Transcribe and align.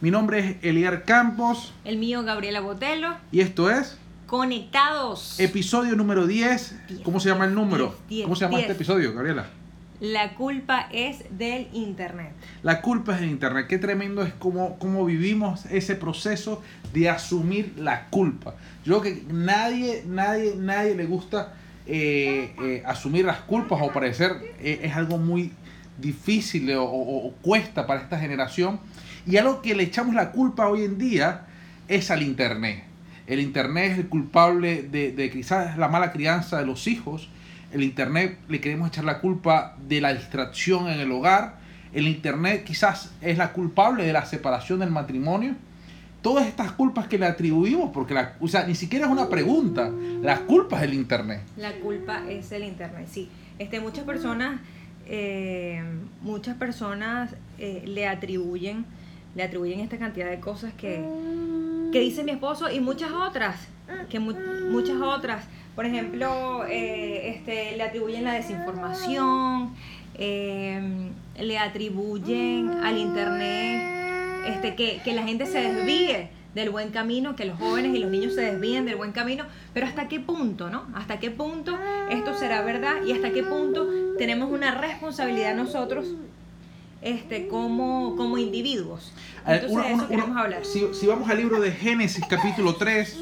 Mi 0.00 0.10
nombre 0.10 0.38
es 0.38 0.56
Eliar 0.62 1.04
Campos 1.04 1.72
El 1.84 1.98
mío, 1.98 2.22
Gabriela 2.22 2.60
Botelo. 2.60 3.16
y 3.32 3.40
esto 3.40 3.70
es 3.70 3.96
Conectados. 4.26 5.40
episodio 5.40 5.96
número 5.96 6.26
10. 6.26 6.76
¿Cómo 7.02 7.18
se 7.18 7.30
llama 7.30 7.46
el 7.46 7.54
número? 7.54 7.96
10, 8.10 8.24
¿Cómo 8.24 8.36
se 8.36 8.44
llama 8.44 8.58
10. 8.58 8.62
este 8.70 8.72
episodio, 8.74 9.14
Gabriela? 9.14 9.46
La 10.00 10.34
culpa 10.34 10.86
es 10.92 11.24
del 11.36 11.66
internet. 11.72 12.32
La 12.62 12.80
culpa 12.82 13.14
es 13.14 13.20
de 13.22 13.26
Internet. 13.26 13.66
Qué 13.68 13.78
tremendo 13.78 14.22
es 14.22 14.32
cómo, 14.34 14.78
cómo 14.78 15.04
vivimos 15.04 15.64
ese 15.66 15.96
proceso 15.96 16.62
de 16.92 17.08
asumir 17.08 17.72
la 17.78 18.04
culpa. 18.10 18.54
Yo 18.84 19.00
creo 19.00 19.14
que 19.16 19.22
nadie, 19.32 20.04
nadie, 20.06 20.54
nadie 20.56 20.94
le 20.94 21.06
gusta 21.06 21.54
eh, 21.86 22.54
eh, 22.62 22.82
asumir 22.86 23.24
las 23.24 23.38
culpas 23.40 23.80
o 23.82 23.90
parecer 23.92 24.36
eh, 24.60 24.80
es 24.84 24.94
algo 24.94 25.18
muy 25.18 25.52
difícil 25.96 26.70
o, 26.74 26.84
o- 26.84 27.26
o 27.28 27.32
cuesta 27.42 27.86
para 27.86 28.02
esta 28.02 28.20
generación. 28.20 28.78
Y 29.28 29.36
algo 29.36 29.60
que 29.60 29.74
le 29.74 29.82
echamos 29.82 30.14
la 30.14 30.32
culpa 30.32 30.68
hoy 30.68 30.84
en 30.84 30.96
día 30.96 31.42
es 31.86 32.10
al 32.10 32.22
Internet. 32.22 32.82
El 33.26 33.40
Internet 33.40 33.92
es 33.92 33.98
el 33.98 34.08
culpable 34.08 34.84
de, 34.84 35.30
quizás 35.30 35.76
la 35.76 35.88
mala 35.88 36.12
crianza 36.12 36.58
de 36.58 36.64
los 36.64 36.86
hijos. 36.86 37.28
El 37.70 37.82
Internet 37.82 38.38
le 38.48 38.58
queremos 38.58 38.88
echar 38.88 39.04
la 39.04 39.20
culpa 39.20 39.76
de 39.86 40.00
la 40.00 40.14
distracción 40.14 40.88
en 40.88 40.98
el 40.98 41.12
hogar. 41.12 41.56
El 41.92 42.08
Internet 42.08 42.64
quizás 42.64 43.12
es 43.20 43.36
la 43.36 43.52
culpable 43.52 44.06
de 44.06 44.14
la 44.14 44.24
separación 44.24 44.78
del 44.78 44.90
matrimonio. 44.90 45.54
Todas 46.22 46.46
estas 46.46 46.72
culpas 46.72 47.06
que 47.06 47.18
le 47.18 47.26
atribuimos, 47.26 47.90
porque 47.92 48.14
la, 48.14 48.34
o 48.40 48.48
sea, 48.48 48.64
ni 48.64 48.74
siquiera 48.74 49.04
es 49.04 49.12
una 49.12 49.28
pregunta, 49.28 49.90
la 50.22 50.40
culpa 50.40 50.76
es 50.76 50.82
del 50.82 50.94
Internet. 50.94 51.42
La 51.58 51.72
culpa 51.74 52.22
es 52.30 52.50
el 52.50 52.64
internet. 52.64 53.06
Sí. 53.10 53.28
Este, 53.58 53.78
muchas 53.78 54.04
personas, 54.04 54.58
eh, 55.06 55.82
muchas 56.22 56.56
personas 56.56 57.34
eh, 57.58 57.82
le 57.86 58.08
atribuyen, 58.08 58.86
le 59.38 59.44
atribuyen 59.44 59.78
esta 59.78 59.98
cantidad 59.98 60.28
de 60.28 60.40
cosas 60.40 60.72
que, 60.74 61.00
que 61.92 62.00
dice 62.00 62.24
mi 62.24 62.32
esposo 62.32 62.68
y 62.70 62.80
muchas 62.80 63.12
otras, 63.12 63.54
que 64.10 64.18
mu- 64.18 64.34
muchas 64.70 65.00
otras. 65.00 65.44
Por 65.76 65.86
ejemplo, 65.86 66.64
eh, 66.68 67.36
este, 67.36 67.76
le 67.76 67.84
atribuyen 67.84 68.24
la 68.24 68.32
desinformación, 68.32 69.74
eh, 70.16 70.82
le 71.38 71.56
atribuyen 71.56 72.68
al 72.82 72.98
internet 72.98 74.44
este, 74.48 74.74
que, 74.74 75.00
que 75.04 75.12
la 75.12 75.22
gente 75.22 75.46
se 75.46 75.60
desvíe 75.60 76.30
del 76.56 76.70
buen 76.70 76.90
camino, 76.90 77.36
que 77.36 77.44
los 77.44 77.56
jóvenes 77.60 77.94
y 77.94 78.00
los 78.00 78.10
niños 78.10 78.34
se 78.34 78.40
desvíen 78.40 78.86
del 78.86 78.96
buen 78.96 79.12
camino, 79.12 79.44
pero 79.72 79.86
hasta 79.86 80.08
qué 80.08 80.18
punto, 80.18 80.68
¿no? 80.68 80.86
Hasta 80.96 81.20
qué 81.20 81.30
punto 81.30 81.78
esto 82.10 82.34
será 82.34 82.62
verdad 82.62 83.04
y 83.06 83.12
hasta 83.12 83.30
qué 83.30 83.44
punto 83.44 83.86
tenemos 84.18 84.50
una 84.50 84.74
responsabilidad 84.74 85.54
nosotros 85.54 86.06
este, 87.02 87.48
como, 87.48 88.16
como 88.16 88.38
individuos. 88.38 89.12
Ver, 89.46 89.64
Entonces, 89.64 89.70
uno- 89.76 89.84
eso 90.02 90.08
queremos 90.08 90.30
uno- 90.30 90.40
hablar. 90.40 90.64
Si, 90.64 90.86
si 90.94 91.06
vamos 91.06 91.28
al 91.30 91.36
libro 91.38 91.60
de 91.60 91.72
Génesis 91.72 92.24
capítulo 92.28 92.74
3, 92.76 93.18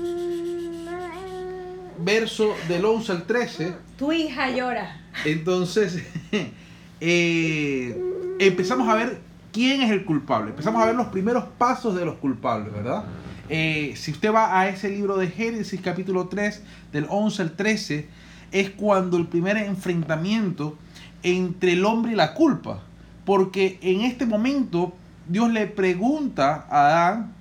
verso 1.98 2.54
del 2.69 2.84
11 2.84 3.12
al 3.12 3.27
13, 3.27 3.74
Tu 3.98 4.12
hija 4.12 4.50
llora. 4.50 5.00
entonces 5.24 6.02
eh, 7.00 8.00
empezamos 8.38 8.88
a 8.88 8.94
ver 8.94 9.19
quién 9.52 9.82
es 9.82 9.91
el 9.91 10.04
culpable. 10.04 10.50
Empezamos 10.50 10.82
a 10.82 10.86
ver 10.86 10.94
los 10.94 11.08
primeros 11.08 11.44
pasos 11.58 11.94
de 11.97 12.04
los 12.04 12.16
culpables, 12.16 12.72
¿verdad? 12.72 13.04
Eh, 13.48 13.94
si 13.97 14.10
usted 14.10 14.32
va 14.32 14.58
a 14.60 14.69
ese 14.69 14.91
libro 14.91 15.16
de 15.16 15.28
Génesis 15.28 15.80
capítulo 15.80 16.28
3, 16.28 16.62
del 16.92 17.06
11 17.08 17.42
al 17.42 17.52
13, 17.56 18.08
es 18.52 18.70
cuando 18.70 19.16
el 19.16 19.27
primer 19.27 19.56
enfrentamiento 19.56 20.77
entre 21.22 21.72
el 21.72 21.84
hombre 21.84 22.12
y 22.12 22.14
la 22.16 22.34
culpa. 22.34 22.82
Porque 23.27 23.78
en 23.82 24.00
este 24.00 24.24
momento 24.24 24.94
Dios 25.28 25.52
le 25.52 25.66
pregunta 25.66 26.66
a 26.70 26.86
Adán 26.86 27.32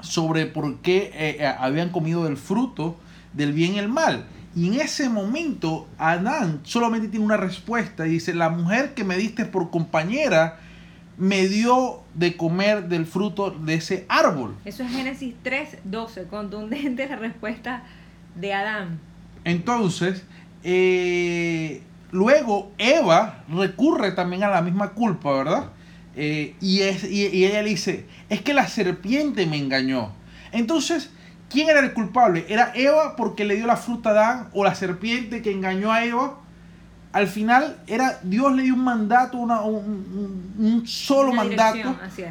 sobre 0.00 0.46
por 0.46 0.78
qué 0.78 1.12
eh, 1.14 1.36
eh, 1.38 1.46
habían 1.46 1.90
comido 1.90 2.24
del 2.24 2.36
fruto 2.36 2.96
del 3.32 3.52
bien 3.52 3.74
y 3.74 3.78
el 3.78 3.88
mal. 3.88 4.26
Y 4.56 4.68
en 4.68 4.80
ese 4.80 5.08
momento 5.08 5.86
Adán 5.98 6.60
solamente 6.64 7.08
tiene 7.08 7.24
una 7.24 7.36
respuesta 7.36 8.06
y 8.06 8.10
dice, 8.10 8.34
la 8.34 8.48
mujer 8.48 8.94
que 8.94 9.04
me 9.04 9.16
diste 9.16 9.44
por 9.44 9.70
compañera 9.70 10.58
me 11.18 11.46
dio 11.46 12.00
de 12.14 12.36
comer 12.36 12.88
del 12.88 13.06
fruto 13.06 13.50
de 13.50 13.74
ese 13.74 14.06
árbol. 14.08 14.54
Eso 14.64 14.82
es 14.82 14.90
Génesis 14.90 15.34
3, 15.42 15.78
12, 15.84 16.24
contundente 16.24 17.06
la 17.08 17.16
respuesta 17.16 17.84
de 18.34 18.54
Adán. 18.54 18.98
Entonces, 19.44 20.24
eh, 20.64 21.82
luego 22.12 22.72
Eva 22.78 23.44
recurre 23.48 24.12
también 24.12 24.42
a 24.44 24.48
la 24.48 24.62
misma 24.62 24.90
culpa, 24.90 25.32
¿verdad? 25.32 25.64
Eh, 26.14 26.54
y, 26.60 26.80
es, 26.82 27.04
y, 27.04 27.26
y 27.26 27.44
ella 27.44 27.62
le 27.62 27.70
dice, 27.70 28.06
es 28.28 28.40
que 28.42 28.54
la 28.54 28.66
serpiente 28.68 29.46
me 29.46 29.58
engañó. 29.58 30.12
Entonces, 30.52 31.10
¿quién 31.50 31.68
era 31.68 31.80
el 31.80 31.92
culpable? 31.92 32.46
¿Era 32.48 32.72
Eva 32.74 33.16
porque 33.16 33.44
le 33.44 33.56
dio 33.56 33.66
la 33.66 33.76
fruta 33.76 34.10
a 34.10 34.12
Adán 34.12 34.48
o 34.54 34.64
la 34.64 34.74
serpiente 34.74 35.42
que 35.42 35.50
engañó 35.52 35.92
a 35.92 36.04
Eva? 36.04 36.38
Al 37.12 37.26
final, 37.28 37.78
era 37.86 38.18
Dios 38.22 38.54
le 38.54 38.62
dio 38.62 38.74
un 38.74 38.84
mandato, 38.84 39.38
una- 39.38 39.62
un, 39.62 40.82
solo 40.86 41.30
Una 41.32 41.44
mandato 41.44 41.78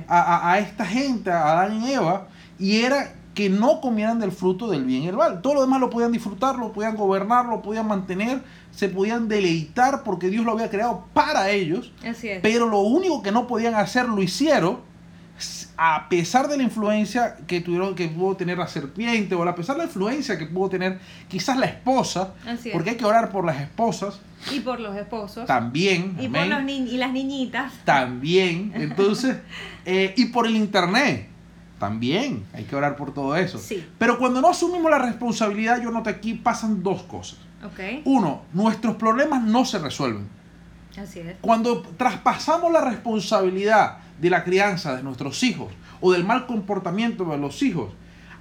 a, 0.08 0.22
a- 0.22 0.52
a 0.54 0.60
esta 0.60 0.86
gente, 0.86 1.32
a 1.32 1.52
Adán 1.62 1.82
y 1.82 1.92
Eva, 1.94 2.28
y 2.60 2.82
era 2.82 3.14
que 3.36 3.50
no 3.50 3.82
comieran 3.82 4.18
del 4.20 4.32
fruto 4.32 4.68
del 4.70 4.84
bien 4.86 5.04
y 5.04 5.08
el 5.10 5.16
mal. 5.18 5.42
Todo 5.44 5.54
lo 5.56 5.62
demás 5.62 5.80
lo 5.82 5.90
podían 5.92 6.12
disfrutar, 6.12 6.56
lo 6.56 6.72
podían 6.74 6.96
gobernar, 6.96 7.46
lo 7.46 7.62
podían 7.62 7.88
mantener, 7.88 8.42
se 8.72 8.90
podían 8.90 9.28
deleitar 9.28 10.04
porque 10.04 10.30
Dios 10.30 10.44
lo 10.46 10.54
había 10.54 10.70
creado 10.72 11.06
para 11.14 11.50
ellos, 11.52 11.92
Así 12.08 12.30
es. 12.30 12.40
pero 12.42 12.68
lo 12.68 12.80
único 12.80 13.22
que 13.22 13.32
no 13.32 13.46
podían 13.46 13.76
hacer 13.76 14.08
lo 14.10 14.24
hicieron 14.24 14.80
a 15.78 16.08
pesar 16.08 16.48
de 16.48 16.56
la 16.56 16.64
influencia 16.64 17.36
que 17.46 17.60
tuvieron 17.60 17.94
que 17.94 18.08
pudo 18.08 18.38
tener 18.38 18.58
la 18.58 18.68
serpiente 18.70 19.36
o 19.36 19.44
a 19.44 19.54
pesar 19.54 19.76
de 19.76 19.80
la 19.80 19.86
influencia 19.88 20.38
que 20.38 20.46
pudo 20.46 20.70
tener 20.70 21.00
quizás 21.28 21.58
la 21.58 21.66
esposa, 21.66 22.34
Así 22.48 22.70
es. 22.70 22.74
porque 22.74 22.92
hay 22.92 22.96
que 22.96 23.04
orar 23.04 23.30
por 23.30 23.44
las 23.46 23.60
esposas 23.60 24.22
Y 24.54 24.62
por 24.62 24.80
los 24.80 24.96
esposos. 24.96 25.46
también, 25.46 26.16
Y 26.22 26.30
por 26.30 26.38
amén. 26.40 26.50
los 26.52 26.64
ni- 26.64 26.90
y 26.90 26.96
las 26.98 27.12
niñitas. 27.12 27.74
También, 27.84 28.72
entonces, 28.76 29.36
eh, 29.86 30.14
y 30.16 30.28
por 30.28 30.48
el 30.48 30.56
internet, 30.56 31.28
también 31.80 32.46
hay 32.54 32.64
que 32.64 32.76
orar 32.76 32.96
por 32.96 33.14
todo 33.14 33.36
eso. 33.36 33.58
Sí. 33.58 33.86
Pero 33.98 34.18
cuando 34.18 34.42
no 34.42 34.50
asumimos 34.50 34.90
la 34.90 35.00
responsabilidad, 35.00 35.82
yo 35.82 35.92
noto 35.92 36.10
aquí 36.10 36.34
pasan 36.34 36.84
dos 36.84 37.04
cosas. 37.04 37.40
Uno, 38.06 38.44
nuestros 38.54 38.96
problemas 38.96 39.44
no 39.44 39.66
se 39.66 39.80
resuelven. 39.80 40.28
Así 40.98 41.20
es. 41.20 41.36
Cuando 41.42 41.82
traspasamos 41.82 42.72
la 42.72 42.82
responsabilidad 42.82 43.98
de 44.22 44.30
la 44.30 44.44
crianza 44.44 44.96
de 44.96 45.04
nuestros 45.04 45.42
hijos 45.44 45.74
o 46.00 46.12
del 46.12 46.24
mal 46.24 46.46
comportamiento 46.46 47.26
de 47.26 47.38
los 47.38 47.62
hijos 47.64 47.92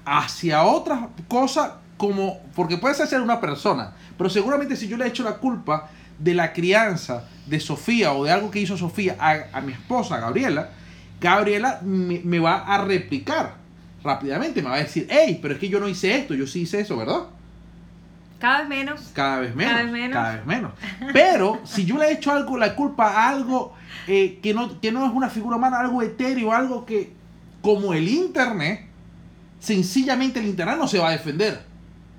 hacia 0.05 0.63
otra 0.65 1.09
cosa 1.27 1.79
como, 1.97 2.41
porque 2.55 2.77
puede 2.77 2.95
ser 2.95 3.21
una 3.21 3.41
persona, 3.41 3.95
pero 4.19 4.29
seguramente 4.29 4.77
si 4.77 4.89
yo 4.89 4.97
le 4.97 5.07
echo 5.07 5.25
la 5.25 5.39
culpa 5.39 5.89
de 6.19 6.35
la 6.35 6.53
crianza 6.53 7.25
de 7.47 7.59
Sofía 7.61 8.13
o 8.13 8.25
de 8.25 8.31
algo 8.31 8.51
que 8.51 8.61
hizo 8.61 8.77
Sofía 8.77 9.17
a, 9.19 9.57
a 9.57 9.61
mi 9.61 9.73
esposa, 9.73 10.19
Gabriela, 10.19 10.71
Gabriela 11.21 11.81
me, 11.83 12.21
me 12.25 12.39
va 12.39 12.59
a 12.59 12.85
replicar 12.85 13.57
rápidamente, 14.03 14.63
me 14.63 14.69
va 14.69 14.77
a 14.77 14.81
decir, 14.81 15.07
hey, 15.11 15.39
pero 15.41 15.55
es 15.55 15.61
que 15.61 15.69
yo 15.69 15.81
no 15.81 15.89
hice 15.89 16.17
esto, 16.17 16.35
yo 16.35 16.47
sí 16.47 16.63
hice 16.63 16.81
eso, 16.81 16.97
¿verdad? 16.97 17.23
Cada 18.39 18.59
vez 18.59 18.69
menos. 18.69 19.01
Cada 19.15 19.41
vez 19.41 19.55
menos. 19.55 19.73
Cada 19.73 19.83
vez 19.85 19.93
menos. 19.93 20.13
cada 20.13 20.37
vez 20.37 20.47
menos. 20.47 20.73
Pero 21.15 21.61
si 21.65 21.87
yo 21.87 21.97
le 21.97 22.09
he 22.09 22.13
hecho 22.13 22.31
algo, 22.31 22.59
la 22.59 22.77
culpa 22.77 23.09
a 23.09 23.31
algo 23.31 23.73
eh, 24.07 24.39
que, 24.43 24.53
no, 24.53 24.81
que 24.83 24.93
no 24.93 25.07
es 25.07 25.13
una 25.13 25.31
figura 25.31 25.57
humana, 25.57 25.81
algo 25.81 26.03
etéreo, 26.03 26.53
algo 26.53 26.85
que, 26.85 27.15
como 27.63 27.95
el 27.95 28.07
Internet, 28.07 28.87
sencillamente 29.61 30.41
el 30.41 30.47
Internet 30.47 30.77
no 30.77 30.87
se 30.87 30.99
va 30.99 31.09
a 31.09 31.13
defender. 31.13 31.63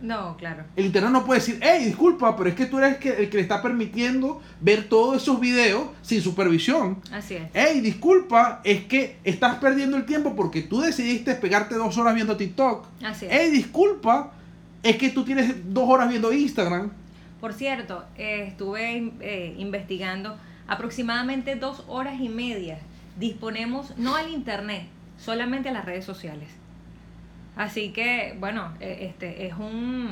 No, 0.01 0.35
claro. 0.37 0.63
El 0.75 0.85
Internet 0.87 1.11
no 1.11 1.25
puede 1.25 1.39
decir, 1.39 1.59
hey, 1.61 1.85
disculpa, 1.85 2.35
pero 2.35 2.49
es 2.49 2.55
que 2.55 2.65
tú 2.65 2.77
eres 2.77 2.93
el 2.93 2.99
que, 2.99 3.09
el 3.09 3.29
que 3.29 3.37
le 3.37 3.43
está 3.43 3.61
permitiendo 3.61 4.41
ver 4.59 4.89
todos 4.89 5.21
esos 5.21 5.39
videos 5.39 5.87
sin 6.01 6.21
supervisión. 6.21 7.01
Así 7.11 7.35
es. 7.35 7.43
Hey, 7.53 7.79
disculpa, 7.79 8.61
es 8.63 8.85
que 8.85 9.17
estás 9.23 9.55
perdiendo 9.55 9.97
el 9.97 10.05
tiempo 10.05 10.35
porque 10.35 10.61
tú 10.61 10.81
decidiste 10.81 11.35
pegarte 11.35 11.75
dos 11.75 11.97
horas 11.97 12.13
viendo 12.13 12.35
TikTok. 12.35 12.85
Así 13.03 13.25
es. 13.25 13.31
Hey, 13.33 13.51
disculpa, 13.51 14.33
es 14.83 14.97
que 14.97 15.09
tú 15.09 15.23
tienes 15.23 15.73
dos 15.73 15.89
horas 15.89 16.09
viendo 16.09 16.31
Instagram. 16.31 16.91
Por 17.39 17.53
cierto, 17.53 18.03
eh, 18.17 18.45
estuve 18.47 19.11
eh, 19.21 19.55
investigando 19.57 20.37
aproximadamente 20.67 21.55
dos 21.55 21.83
horas 21.87 22.19
y 22.19 22.29
media. 22.29 22.79
Disponemos 23.17 23.97
no 23.97 24.15
al 24.15 24.29
internet, 24.29 24.87
solamente 25.17 25.69
a 25.69 25.71
las 25.71 25.85
redes 25.85 26.05
sociales. 26.05 26.49
Así 27.55 27.89
que, 27.91 28.35
bueno, 28.39 28.73
eh, 28.79 29.07
este 29.09 29.47
es 29.47 29.53
un 29.53 30.09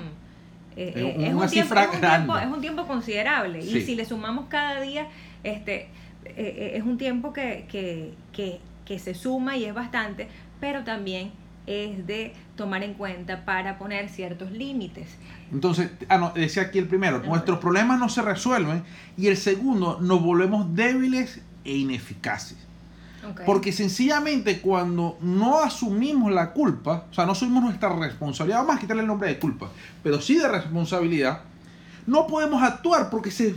eh, 0.76 0.92
Es 0.96 0.96
eh, 0.96 1.04
un- 1.04 1.24
es, 1.24 1.34
un 1.34 1.50
tiempo, 1.50 1.76
es 1.76 1.88
un 1.94 2.00
tiempo- 2.02 2.38
es 2.38 2.48
un 2.48 2.62
tiempo 2.62 2.88
considerable. 2.88 3.62
Sí. 3.62 3.78
Y 3.78 3.82
si 3.82 3.96
le 3.96 4.06
sumamos 4.06 4.46
cada 4.50 4.82
día, 4.82 5.08
este 5.44 5.88
eh, 6.26 6.72
es 6.76 6.84
un 6.84 6.98
tiempo 6.98 7.34
que, 7.34 7.66
que, 7.70 8.14
que, 8.32 8.60
que 8.86 8.98
se 8.98 9.14
suma 9.14 9.58
y 9.58 9.66
es 9.66 9.74
bastante, 9.74 10.28
pero 10.60 10.84
también 10.84 11.32
es 11.68 12.08
de 12.08 12.34
tomar 12.56 12.82
en 12.84 12.94
cuenta 12.94 13.46
para 13.46 13.78
poner 13.78 14.10
ciertos 14.10 14.52
límites. 14.52 15.16
Entonces, 15.52 15.92
ah, 16.10 16.18
no, 16.18 16.32
decía 16.32 16.64
aquí 16.64 16.80
el 16.80 16.88
primero, 16.88 17.20
nuestros 17.20 17.60
problemas 17.60 18.00
no 18.00 18.10
se 18.10 18.22
resuelven 18.22 18.84
y 19.18 19.28
el 19.28 19.38
segundo, 19.38 20.00
nos 20.02 20.22
volvemos 20.24 20.74
débiles 20.76 21.42
e 21.66 21.74
ineficaces. 21.76 22.58
Porque 23.46 23.72
sencillamente 23.72 24.62
cuando 24.62 25.18
no 25.22 25.60
asumimos 25.60 26.32
la 26.32 26.52
culpa, 26.52 27.06
o 27.10 27.14
sea, 27.14 27.26
no 27.26 27.32
asumimos 27.32 27.64
nuestra 27.64 27.90
responsabilidad, 27.90 28.60
vamos 28.60 28.76
a 28.76 28.80
quitarle 28.80 29.02
el 29.02 29.08
nombre 29.08 29.30
de 29.30 29.40
culpa, 29.40 29.70
pero 30.02 30.22
sí 30.22 30.36
de 30.36 30.48
responsabilidad, 30.48 31.42
no 32.06 32.28
podemos 32.28 32.62
actuar 32.62 33.10
porque 33.10 33.32
se 33.32 33.56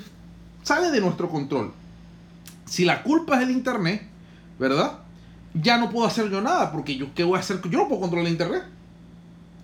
sale 0.62 0.90
de 0.90 1.00
nuestro 1.00 1.28
control. 1.28 1.72
Si 2.64 2.84
la 2.84 3.02
culpa 3.02 3.36
es 3.36 3.42
el 3.42 3.50
internet, 3.50 4.02
¿verdad? 4.58 4.98
Ya 5.54 5.78
no 5.78 5.90
puedo 5.90 6.06
hacer 6.06 6.30
yo 6.30 6.40
nada 6.40 6.72
porque 6.72 6.96
yo 6.96 7.14
qué 7.14 7.24
voy 7.24 7.36
a 7.36 7.40
hacer, 7.40 7.60
yo 7.68 7.78
no 7.78 7.88
puedo 7.88 8.00
controlar 8.00 8.26
el 8.26 8.32
internet, 8.32 8.64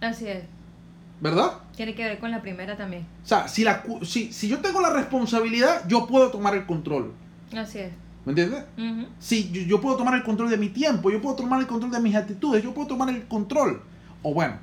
Así 0.00 0.26
es. 0.26 0.42
¿verdad? 1.22 1.52
Tiene 1.76 1.94
que 1.94 2.02
ver 2.02 2.18
con 2.18 2.32
la 2.32 2.42
primera 2.42 2.76
también. 2.76 3.06
O 3.24 3.28
sea, 3.28 3.46
si, 3.46 3.62
la, 3.62 3.84
si, 4.02 4.32
si 4.32 4.48
yo 4.48 4.58
tengo 4.58 4.80
la 4.80 4.90
responsabilidad, 4.90 5.86
yo 5.86 6.08
puedo 6.08 6.30
tomar 6.32 6.54
el 6.54 6.66
control, 6.66 7.12
Así 7.56 7.78
es. 7.78 7.92
¿Me 8.24 8.32
entiendes? 8.32 8.64
Ujú. 8.78 9.06
Sí, 9.18 9.50
yo, 9.52 9.62
yo 9.62 9.80
puedo 9.80 9.96
tomar 9.96 10.14
el 10.14 10.22
control 10.22 10.50
de 10.50 10.56
mi 10.56 10.68
tiempo, 10.68 11.10
yo 11.10 11.20
puedo 11.20 11.36
tomar 11.36 11.60
el 11.60 11.66
control 11.66 11.90
de 11.90 12.00
mis 12.00 12.14
actitudes, 12.14 12.62
yo 12.62 12.72
puedo 12.74 12.88
tomar 12.88 13.08
el 13.08 13.26
control. 13.26 13.82
O 14.22 14.32
bueno, 14.34 14.56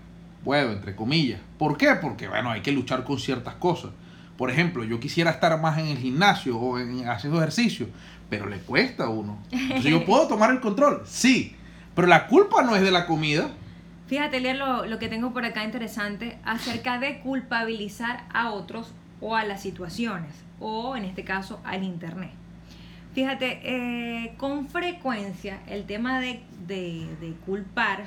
puedo, 0.44 0.72
entre 0.72 0.96
comillas. 0.96 1.42
¿Por 1.58 1.78
qué? 1.78 1.96
Porque, 2.02 2.28
bueno, 2.28 2.50
hay 2.50 2.62
que 2.62 2.72
luchar 2.72 3.04
con 3.04 3.20
ciertas 3.20 3.56
cosas. 3.56 3.92
Por 4.38 4.50
ejemplo, 4.50 4.84
yo 4.84 5.00
quisiera 5.00 5.32
estar 5.32 5.60
más 5.60 5.78
en 5.78 5.88
el 5.88 5.98
gimnasio 5.98 6.58
o 6.58 6.80
en, 6.80 7.08
haciendo 7.10 7.40
ejercicio, 7.40 7.88
pero 8.30 8.48
le 8.48 8.60
cuesta 8.60 9.06
a 9.06 9.10
uno. 9.10 9.38
Entonces 9.52 9.92
yo 9.92 10.06
puedo 10.06 10.28
tomar 10.28 10.52
el 10.52 10.62
control, 10.62 11.02
sí, 11.06 11.56
pero 11.94 12.08
la 12.08 12.28
culpa 12.28 12.64
no 12.64 12.76
es 12.76 12.82
de 12.82 12.92
la 12.92 13.06
comida. 13.06 13.50
Fíjate, 14.08 14.40
leer 14.40 14.56
lo, 14.56 14.86
lo 14.86 14.98
que 14.98 15.10
tengo 15.10 15.34
por 15.34 15.44
acá 15.44 15.66
interesante 15.66 16.38
acerca 16.44 17.00
de 17.00 17.20
culpabilizar 17.20 18.24
a 18.34 18.52
otros 18.52 18.94
o 19.22 19.36
a 19.36 19.44
las 19.44 19.62
situaciones, 19.62 20.34
o 20.62 20.96
en 20.96 21.04
este 21.04 21.26
caso 21.26 21.60
al 21.66 21.84
Internet. 21.84 22.32
Fíjate, 23.14 23.60
eh, 23.64 24.34
con 24.38 24.68
frecuencia 24.68 25.60
el 25.68 25.86
tema 25.86 26.20
de, 26.20 26.42
de- 26.68 27.08
de 27.20 27.34
culpar 27.46 28.04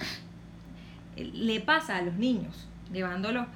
eh, 1.16 1.24
le 1.34 1.60
pasa 1.60 1.96
a 1.96 2.02
los 2.02 2.14
niños, 2.14 2.68
llevándolo, 2.92 3.46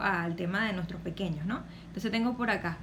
al 0.00 0.36
tema 0.36 0.66
de 0.66 0.72
nuestros 0.74 1.00
pequeños, 1.00 1.46
¿no? 1.46 1.60
Entonces 1.86 2.10
tengo 2.10 2.36
por 2.36 2.50
acá, 2.50 2.76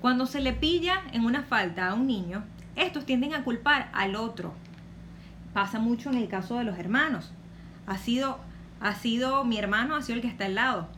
cuando 0.00 0.26
se 0.26 0.40
le 0.40 0.52
pilla 0.52 1.00
en 1.12 1.24
una 1.24 1.42
falta 1.42 1.88
a 1.88 1.94
un 1.94 2.06
niño, 2.06 2.44
estos 2.76 3.06
tienden 3.06 3.32
a 3.34 3.42
culpar 3.42 3.88
al 3.92 4.14
otro. 4.16 4.52
Pasa 5.54 5.78
mucho 5.78 6.10
en 6.10 6.18
el 6.18 6.28
caso 6.28 6.56
de 6.58 6.64
los 6.64 6.78
hermanos. 6.78 7.32
Ha 7.86 7.96
sido, 7.96 8.38
ha 8.80 8.94
sido 8.94 9.44
mi 9.44 9.56
hermano, 9.58 9.96
ha 9.96 10.02
sido 10.02 10.16
el 10.16 10.22
que 10.22 10.28
está 10.28 10.44
al 10.44 10.54
lado. 10.56 10.88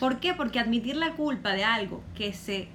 ¿Por 0.00 0.20
qué? 0.20 0.32
Porque 0.32 0.60
admitir 0.60 0.96
la 0.96 1.12
culpa 1.12 1.50
de 1.52 1.64
algo 1.64 2.02
que 2.14 2.32
se 2.32 2.68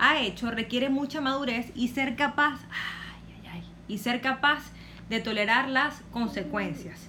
ha 0.00 0.18
hecho 0.20 0.50
requiere 0.50 0.88
mucha 0.88 1.20
madurez 1.20 1.70
y 1.76 1.88
ser 1.88 2.16
capaz, 2.16 2.58
ay, 2.70 3.34
ay, 3.44 3.50
ay, 3.52 3.64
y 3.86 3.98
ser 3.98 4.20
capaz 4.20 4.62
de 5.08 5.20
tolerar 5.20 5.68
las 5.68 6.00
consecuencias. 6.10 7.08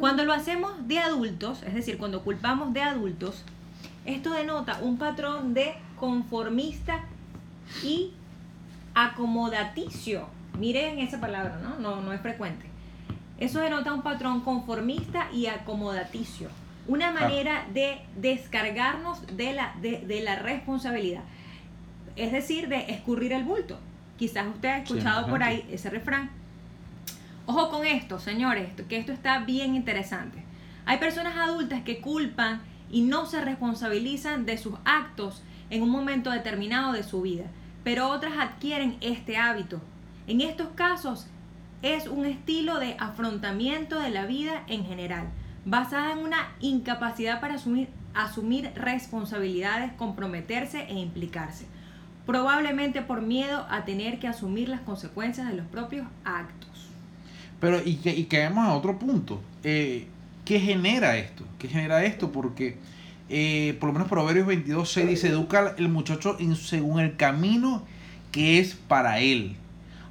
Cuando 0.00 0.24
lo 0.24 0.32
hacemos 0.32 0.72
de 0.88 0.98
adultos, 0.98 1.62
es 1.62 1.74
decir, 1.74 1.98
cuando 1.98 2.22
culpamos 2.22 2.72
de 2.72 2.82
adultos, 2.82 3.44
esto 4.06 4.32
denota 4.32 4.80
un 4.82 4.98
patrón 4.98 5.54
de 5.54 5.74
conformista 5.98 7.04
y 7.82 8.12
acomodaticio. 8.94 10.26
Miren 10.58 10.98
esa 10.98 11.20
palabra, 11.20 11.60
¿no? 11.62 11.78
No, 11.78 12.00
no 12.00 12.12
es 12.12 12.20
frecuente. 12.20 12.66
Eso 13.38 13.60
denota 13.60 13.94
un 13.94 14.02
patrón 14.02 14.40
conformista 14.40 15.28
y 15.32 15.46
acomodaticio. 15.46 16.48
Una 16.88 17.12
manera 17.12 17.66
de 17.72 18.00
descargarnos 18.16 19.24
de 19.36 19.52
la, 19.52 19.74
de, 19.80 19.98
de 20.00 20.22
la 20.22 20.36
responsabilidad. 20.36 21.22
Es 22.16 22.32
decir, 22.32 22.68
de 22.68 22.90
escurrir 22.90 23.32
el 23.32 23.44
bulto. 23.44 23.78
Quizás 24.18 24.46
usted 24.48 24.68
ha 24.68 24.78
escuchado 24.78 25.28
por 25.28 25.42
ahí 25.42 25.66
ese 25.70 25.90
refrán. 25.90 26.30
Ojo 27.46 27.70
con 27.70 27.86
esto, 27.86 28.18
señores, 28.18 28.68
que 28.88 28.98
esto 28.98 29.12
está 29.12 29.40
bien 29.40 29.74
interesante. 29.74 30.42
Hay 30.86 30.98
personas 30.98 31.36
adultas 31.36 31.82
que 31.82 32.00
culpan 32.00 32.60
y 32.90 33.02
no 33.02 33.26
se 33.26 33.40
responsabilizan 33.40 34.46
de 34.46 34.58
sus 34.58 34.74
actos 34.84 35.42
en 35.70 35.82
un 35.82 35.90
momento 35.90 36.30
determinado 36.30 36.92
de 36.92 37.02
su 37.02 37.22
vida, 37.22 37.44
pero 37.84 38.08
otras 38.08 38.34
adquieren 38.38 38.96
este 39.00 39.36
hábito. 39.36 39.80
En 40.26 40.40
estos 40.40 40.68
casos 40.74 41.26
es 41.82 42.06
un 42.06 42.26
estilo 42.26 42.78
de 42.78 42.96
afrontamiento 42.98 43.98
de 43.98 44.10
la 44.10 44.26
vida 44.26 44.64
en 44.68 44.84
general, 44.84 45.28
basada 45.64 46.12
en 46.12 46.18
una 46.18 46.52
incapacidad 46.60 47.40
para 47.40 47.54
asumir, 47.54 47.88
asumir 48.14 48.72
responsabilidades, 48.74 49.92
comprometerse 49.94 50.82
e 50.82 50.94
implicarse, 50.94 51.66
probablemente 52.30 53.02
por 53.02 53.22
miedo 53.22 53.66
a 53.70 53.84
tener 53.84 54.20
que 54.20 54.28
asumir 54.28 54.68
las 54.68 54.82
consecuencias 54.82 55.48
de 55.48 55.54
los 55.54 55.66
propios 55.66 56.06
actos. 56.24 56.86
Pero, 57.58 57.80
y, 57.84 57.96
que, 57.96 58.14
y 58.14 58.28
a 58.36 58.72
otro 58.72 59.00
punto. 59.00 59.40
Eh, 59.64 60.06
¿Qué 60.44 60.60
genera 60.60 61.16
esto? 61.16 61.42
¿Qué 61.58 61.66
genera 61.66 62.04
esto? 62.04 62.30
Porque, 62.30 62.76
eh, 63.28 63.76
por 63.80 63.88
lo 63.88 63.94
menos 63.94 64.06
Proverbios 64.08 64.46
22, 64.46 64.92
6 64.92 65.08
dice, 65.08 65.28
educa 65.30 65.74
el 65.76 65.88
muchacho 65.88 66.36
en- 66.38 66.54
según 66.54 67.00
el 67.00 67.16
camino 67.16 67.82
que 68.30 68.60
es 68.60 68.76
para 68.76 69.18
él. 69.18 69.56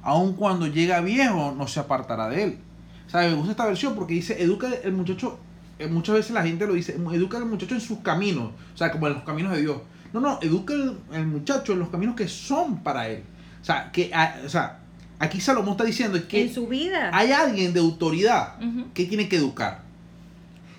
Aun 0.02 0.34
cuando 0.34 0.66
llega 0.66 1.00
viejo, 1.00 1.54
no 1.56 1.68
se 1.68 1.80
apartará 1.80 2.28
de 2.28 2.42
él. 2.42 2.58
O 3.06 3.10
sea, 3.10 3.22
me 3.22 3.32
gusta 3.32 3.52
esta 3.52 3.64
versión 3.64 3.94
porque 3.94 4.12
dice, 4.12 4.42
educa 4.42 4.68
el 4.84 4.92
muchacho, 4.92 5.38
eh, 5.78 5.86
muchas 5.88 6.16
veces 6.16 6.32
la 6.32 6.42
gente 6.42 6.66
lo 6.66 6.74
dice, 6.74 6.96
educa 7.14 7.38
al 7.38 7.46
muchacho 7.46 7.74
en 7.74 7.80
sus 7.80 8.00
caminos. 8.00 8.50
O 8.74 8.76
sea, 8.76 8.90
como 8.92 9.06
en 9.06 9.14
los 9.14 9.22
caminos 9.22 9.52
de 9.52 9.62
Dios. 9.62 9.78
No, 10.12 10.20
no, 10.20 10.38
educa 10.42 10.74
el, 10.74 10.96
el 11.12 11.26
muchacho 11.26 11.72
en 11.72 11.78
los 11.78 11.88
caminos 11.88 12.16
que 12.16 12.28
son 12.28 12.82
para 12.82 13.08
él. 13.08 13.22
O 13.60 13.64
sea, 13.64 13.90
que, 13.92 14.10
o 14.44 14.48
sea 14.48 14.80
aquí 15.20 15.40
Salomón 15.40 15.72
está 15.72 15.84
diciendo 15.84 16.16
es 16.16 16.24
que 16.24 16.42
en 16.42 16.52
su 16.52 16.66
vida. 16.66 17.10
hay 17.12 17.30
alguien 17.30 17.72
de 17.72 17.78
autoridad 17.78 18.54
que 18.94 19.04
tiene 19.04 19.28
que 19.28 19.36
educar. 19.36 19.82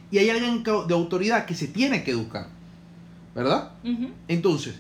Y 0.10 0.18
hay 0.18 0.30
alguien 0.30 0.62
de 0.64 0.94
autoridad 0.94 1.46
que 1.46 1.56
se 1.56 1.68
tiene 1.68 2.04
que 2.04 2.12
educar. 2.12 2.48
¿Verdad? 3.34 3.72
Entonces, 4.28 4.76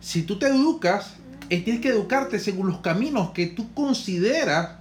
si 0.00 0.24
tú 0.24 0.38
te 0.38 0.46
educas, 0.48 1.14
eh, 1.48 1.62
tienes 1.62 1.80
que 1.80 1.88
educarte 1.88 2.38
según 2.38 2.66
los 2.66 2.80
caminos 2.80 3.30
que 3.30 3.46
tú 3.46 3.72
consideras 3.72 4.72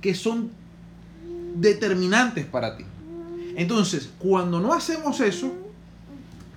que 0.00 0.14
son 0.14 0.50
determinantes 1.54 2.46
para 2.46 2.76
ti. 2.76 2.84
Entonces, 3.54 4.10
cuando 4.18 4.58
no 4.60 4.74
hacemos 4.74 5.20
eso, 5.20 5.52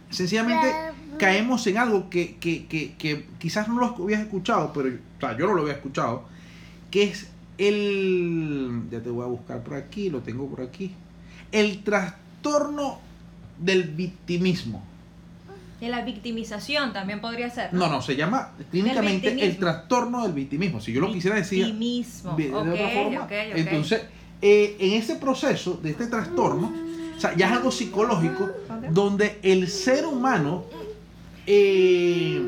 sencillamente 0.10 0.74
caemos 1.18 1.66
en 1.68 1.78
algo 1.78 2.10
que, 2.10 2.36
que- 2.38 2.66
que- 2.68 2.94
que 2.96 3.26
quizás 3.40 3.68
no 3.68 3.80
lo 3.80 3.96
habías 4.04 4.22
escuchado, 4.22 4.72
pero 4.74 4.90
o 4.90 5.20
sea, 5.20 5.38
yo 5.38 5.48
no 5.48 5.54
lo 5.54 5.62
había 5.64 5.74
escuchado, 5.74 6.24
que 6.92 7.04
es 7.04 7.28
el, 7.58 8.84
ya 8.92 9.02
te 9.02 9.10
voy 9.10 9.24
a 9.24 9.28
buscar 9.28 9.64
por 9.64 9.76
aquí, 9.76 10.10
lo 10.10 10.20
tengo 10.22 10.48
por 10.48 10.62
aquí, 10.62 10.92
el 11.52 11.84
trastorno 11.84 13.00
del 13.60 13.84
victimismo. 13.84 14.84
De 15.80 15.90
la 15.90 16.02
victimización 16.04 16.92
también 16.92 17.22
podría 17.22 17.50
ser. 17.52 17.72
No, 17.74 17.88
no, 17.88 18.02
se 18.02 18.16
llama 18.16 18.52
clínicamente 18.72 19.30
el 19.46 19.58
trastorno 19.58 20.24
del 20.24 20.34
victimismo. 20.34 20.82
Si 20.82 20.92
yo 20.92 21.02
lo 21.02 21.12
quisiera 21.14 21.36
decir 21.36 21.66
Victimismo. 21.66 22.34
de, 22.36 22.46
de 22.46 22.54
Ok, 22.56 22.68
otra 22.68 22.90
forma, 22.90 23.20
ok, 23.22 23.32
ok. 23.52 23.58
entonces 23.58 24.02
eh, 24.42 24.76
en 24.80 24.94
ese 24.94 25.16
proceso 25.18 25.80
de 25.82 25.92
este 25.92 26.08
trastorno, 26.08 26.74
o 27.16 27.20
sea, 27.20 27.36
ya 27.36 27.48
es 27.48 27.52
algo 27.54 27.72
psicológico 27.72 28.50
donde 28.92 29.40
el 29.44 29.68
ser 29.68 30.06
humano 30.06 30.66
eh, 31.48 32.40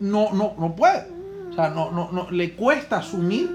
no, 0.00 0.32
no, 0.32 0.54
no 0.58 0.74
puede, 0.74 1.06
o 1.50 1.54
sea, 1.54 1.68
no, 1.68 1.92
no, 1.92 2.10
no, 2.10 2.30
le 2.30 2.54
cuesta 2.54 2.98
asumir 2.98 3.50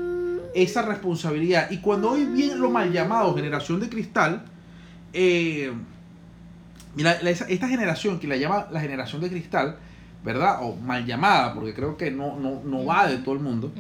esa 0.54 0.84
responsabilidad. 0.84 1.70
Y 1.72 1.80
cuando 1.80 2.12
hoy 2.12 2.26
viene 2.26 2.56
lo 2.56 2.70
mal 2.70 2.92
llamado 2.92 3.36
generación 3.36 3.80
de 3.80 3.90
cristal, 3.90 4.46
eh, 5.12 5.74
esta 6.98 7.68
generación 7.68 8.20
que 8.20 8.28
la 8.28 8.38
llama 8.38 8.68
la 8.72 8.80
generación 8.80 9.22
de 9.22 9.30
cristal, 9.30 9.78
¿verdad? 10.24 10.60
O 10.62 10.76
mal 10.76 11.06
llamada, 11.06 11.54
porque 11.54 11.74
creo 11.74 11.98
que 11.98 12.12
no, 12.12 12.38
no, 12.40 12.62
no 12.64 12.86
va 12.86 13.08
de 13.08 13.18
todo 13.18 13.36
el 13.36 13.42
mundo. 13.42 13.72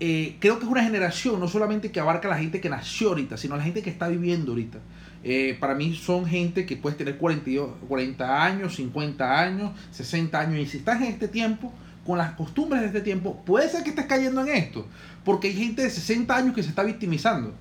Eh, 0.00 0.36
creo 0.38 0.58
que 0.58 0.64
es 0.64 0.70
una 0.70 0.82
generación 0.82 1.40
no 1.40 1.48
solamente 1.48 1.90
que 1.90 1.98
abarca 1.98 2.28
a 2.28 2.30
la 2.30 2.38
gente 2.38 2.60
que 2.60 2.68
nació 2.68 3.08
ahorita, 3.08 3.36
sino 3.36 3.54
a 3.54 3.58
la 3.58 3.64
gente 3.64 3.82
que 3.82 3.90
está 3.90 4.08
viviendo 4.08 4.52
ahorita. 4.52 4.78
Eh, 5.24 5.56
para 5.58 5.74
mí 5.74 5.94
son 5.94 6.26
gente 6.26 6.64
que 6.64 6.76
puedes 6.76 6.96
tener 6.96 7.18
42 7.18 7.70
40 7.88 8.44
años, 8.44 8.76
50 8.76 9.40
años, 9.40 9.72
60 9.90 10.38
años. 10.38 10.60
Y 10.60 10.66
si 10.66 10.78
estás 10.78 11.00
en 11.02 11.08
este 11.08 11.26
tiempo, 11.26 11.72
con 12.06 12.16
las 12.16 12.32
costumbres 12.32 12.80
de 12.80 12.86
este 12.86 13.00
tiempo, 13.00 13.42
puede 13.44 13.68
ser 13.68 13.82
que 13.82 13.90
estés 13.90 14.06
cayendo 14.06 14.40
en 14.42 14.48
esto. 14.48 14.86
Porque 15.24 15.48
hay 15.48 15.54
gente 15.54 15.82
de 15.82 15.90
60 15.90 16.34
años 16.34 16.54
que 16.54 16.62
se 16.62 16.68
está 16.68 16.82
victimizando. 16.84 17.52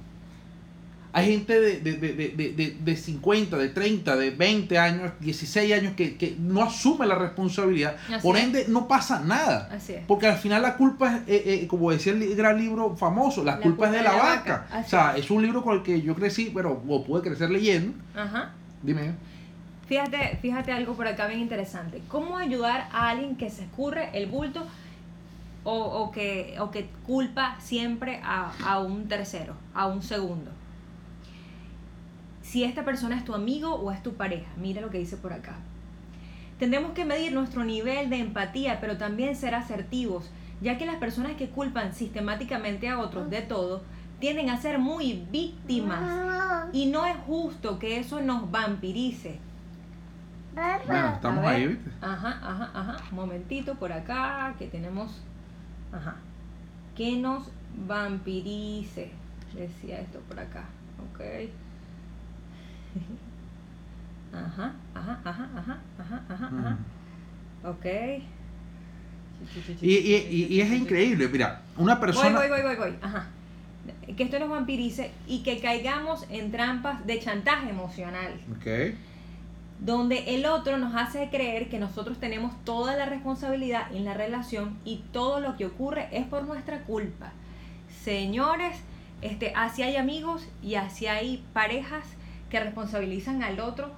Hay 1.14 1.32
gente 1.32 1.60
de, 1.60 1.80
de, 1.80 1.94
de, 1.94 2.14
de, 2.14 2.30
de- 2.30 2.52
de- 2.52 2.78
de 2.80 2.96
50, 2.96 3.58
de 3.58 3.70
30, 3.70 4.16
de 4.18 4.30
20 4.32 4.78
años, 4.78 5.12
16 5.20 5.74
años 5.74 5.94
que, 5.96 6.16
que 6.18 6.36
no 6.40 6.62
asume 6.64 7.08
la 7.08 7.16
responsabilidad. 7.16 7.96
Así 8.08 8.22
Por 8.22 8.38
es. 8.38 8.44
ende, 8.44 8.66
no 8.68 8.88
pasa 8.88 9.22
nada. 9.22 9.70
Así 9.72 9.94
es. 9.94 10.04
Porque 10.06 10.28
al 10.28 10.38
final 10.38 10.62
la 10.62 10.76
culpa 10.78 11.22
es, 11.26 11.46
eh, 11.48 11.62
eh, 11.64 11.68
como 11.68 11.90
decía 11.92 12.14
el 12.14 12.36
gran 12.36 12.58
libro 12.58 12.96
famoso, 12.96 13.44
la, 13.44 13.54
La 13.56 13.62
culpa, 13.62 13.88
es 13.88 13.94
de 13.94 14.02
la, 14.04 14.12
vaca. 14.14 14.68
O 14.86 14.88
sea, 14.90 15.18
es 15.18 15.32
un 15.32 15.42
libro 15.42 15.64
con 15.64 15.78
el 15.78 15.84
que 15.84 16.02
yo 16.02 16.14
crecí, 16.14 16.52
pero 16.54 16.82
o 16.88 17.04
pude 17.04 17.22
crecer 17.22 17.50
leyendo. 17.50 17.94
Ajá. 18.16 18.52
Dime. 18.84 19.14
Fíjate, 19.88 20.38
fíjate 20.42 20.72
algo 20.74 20.94
por 20.96 21.08
acá 21.08 21.28
bien 21.28 21.40
interesante. 21.40 22.02
¿Cómo 22.10 22.38
ayudar 22.38 22.90
a 22.92 23.10
alguien 23.10 23.38
que 23.38 23.50
se 23.50 23.64
escurre 23.64 24.10
el 24.14 24.26
bulto 24.28 24.66
o, 25.64 25.74
o 25.74 26.12
que, 26.12 26.56
o 26.60 26.72
que 26.72 26.90
culpa 27.06 27.56
siempre 27.60 28.20
a, 28.24 28.52
a 28.66 28.80
un 28.80 29.08
tercero, 29.08 29.54
a 29.74 29.88
un 29.88 30.02
segundo. 30.04 30.52
Si 32.48 32.64
esta 32.64 32.86
persona 32.86 33.18
es 33.18 33.26
tu 33.26 33.36
amigo 33.36 33.76
o 33.76 33.92
es 33.92 34.02
tu 34.02 34.14
pareja, 34.14 34.50
mira 34.56 34.80
lo 34.80 34.90
que 34.90 34.98
dice 34.98 35.18
por 35.18 35.34
acá. 35.34 35.58
Tendremos 36.58 36.94
que 36.94 37.04
medir 37.04 37.34
nuestro 37.34 37.66
nivel 37.66 38.10
de 38.10 38.20
empatía, 38.20 38.80
pero 38.80 38.98
también 38.98 39.36
ser 39.36 39.54
asertivos, 39.54 40.32
ya 40.62 40.78
que 40.78 40.86
las 40.86 40.96
personas 40.96 41.34
que 41.34 41.50
culpan 41.50 41.94
sistemáticamente 41.94 42.88
a 42.88 43.00
otros 43.00 43.30
de 43.30 43.42
todo 43.42 43.82
tienden 44.22 44.50
a 44.50 44.62
ser 44.62 44.80
muy 44.80 45.26
víctimas 45.30 46.70
y 46.72 46.86
no 46.86 47.06
es 47.06 47.18
justo 47.28 47.80
que 47.80 48.00
eso 48.00 48.22
nos 48.22 48.50
vampirice. 48.50 49.40
Bueno, 50.56 51.10
estamos 51.16 51.46
ahí, 51.46 51.68
¿viste? 51.68 51.92
Ajá, 52.00 52.40
ajá, 52.42 52.72
ajá. 52.74 53.04
Un 53.12 53.16
momentito 53.18 53.76
por 53.76 53.92
acá 53.92 54.56
que 54.58 54.68
tenemos. 54.68 55.22
Ajá. 55.92 56.16
Que 56.96 57.18
nos 57.18 57.52
vampirice. 57.86 59.12
Decía 59.54 60.00
esto 60.00 60.20
por 60.22 60.40
acá. 60.40 60.64
Ok. 61.12 61.20
Ajá, 64.34 64.74
ajá, 64.94 65.20
ajá, 65.24 65.50
ajá, 65.56 65.78
ajá, 66.00 66.22
ajá, 66.30 66.52
ajá. 66.60 66.78
Ok. 67.70 67.86
Y, 69.82 69.92
y, 69.92 70.16
y, 70.30 70.46
y 70.56 70.62
es 70.62 70.72
increíble, 70.72 71.28
mira, 71.28 71.62
una 71.78 72.00
persona... 72.00 72.40
Voy, 72.40 72.50
voy, 72.50 72.62
voy, 72.62 72.76
voy, 72.76 72.90
voy. 72.90 72.98
Ajá. 73.02 73.28
Que 74.16 74.24
esto 74.24 74.40
nos 74.40 74.50
vampirice 74.50 75.12
y 75.28 75.44
que 75.44 75.60
caigamos 75.60 76.26
en 76.30 76.52
trampas 76.52 77.06
de 77.06 77.20
chantaje 77.20 77.70
emocional. 77.70 78.34
Ok. 78.58 78.96
donde 79.80 80.36
el 80.36 80.46
otro 80.48 80.78
nos 80.78 80.96
hace 80.96 81.30
creer 81.30 81.70
que 81.70 81.78
nosotros 81.78 82.18
tenemos 82.20 82.52
toda 82.66 82.96
la 82.96 83.06
responsabilidad 83.06 83.94
en 83.96 84.06
la 84.06 84.14
relación 84.16 84.78
y 84.84 85.04
todo 85.12 85.40
lo 85.40 85.56
que 85.56 85.68
ocurre 85.68 86.10
es 86.12 86.26
por 86.26 86.44
nuestra 86.46 86.82
culpa. 86.84 87.32
Señores, 88.04 88.76
este, 89.22 89.54
así 89.56 89.84
hay 89.84 89.96
amigos 89.96 90.48
y 90.64 90.76
así 90.76 91.06
hay 91.08 91.44
parejas 91.54 92.04
que 92.50 92.60
responsabilizan 92.60 93.44
al 93.44 93.60
otro 93.60 93.90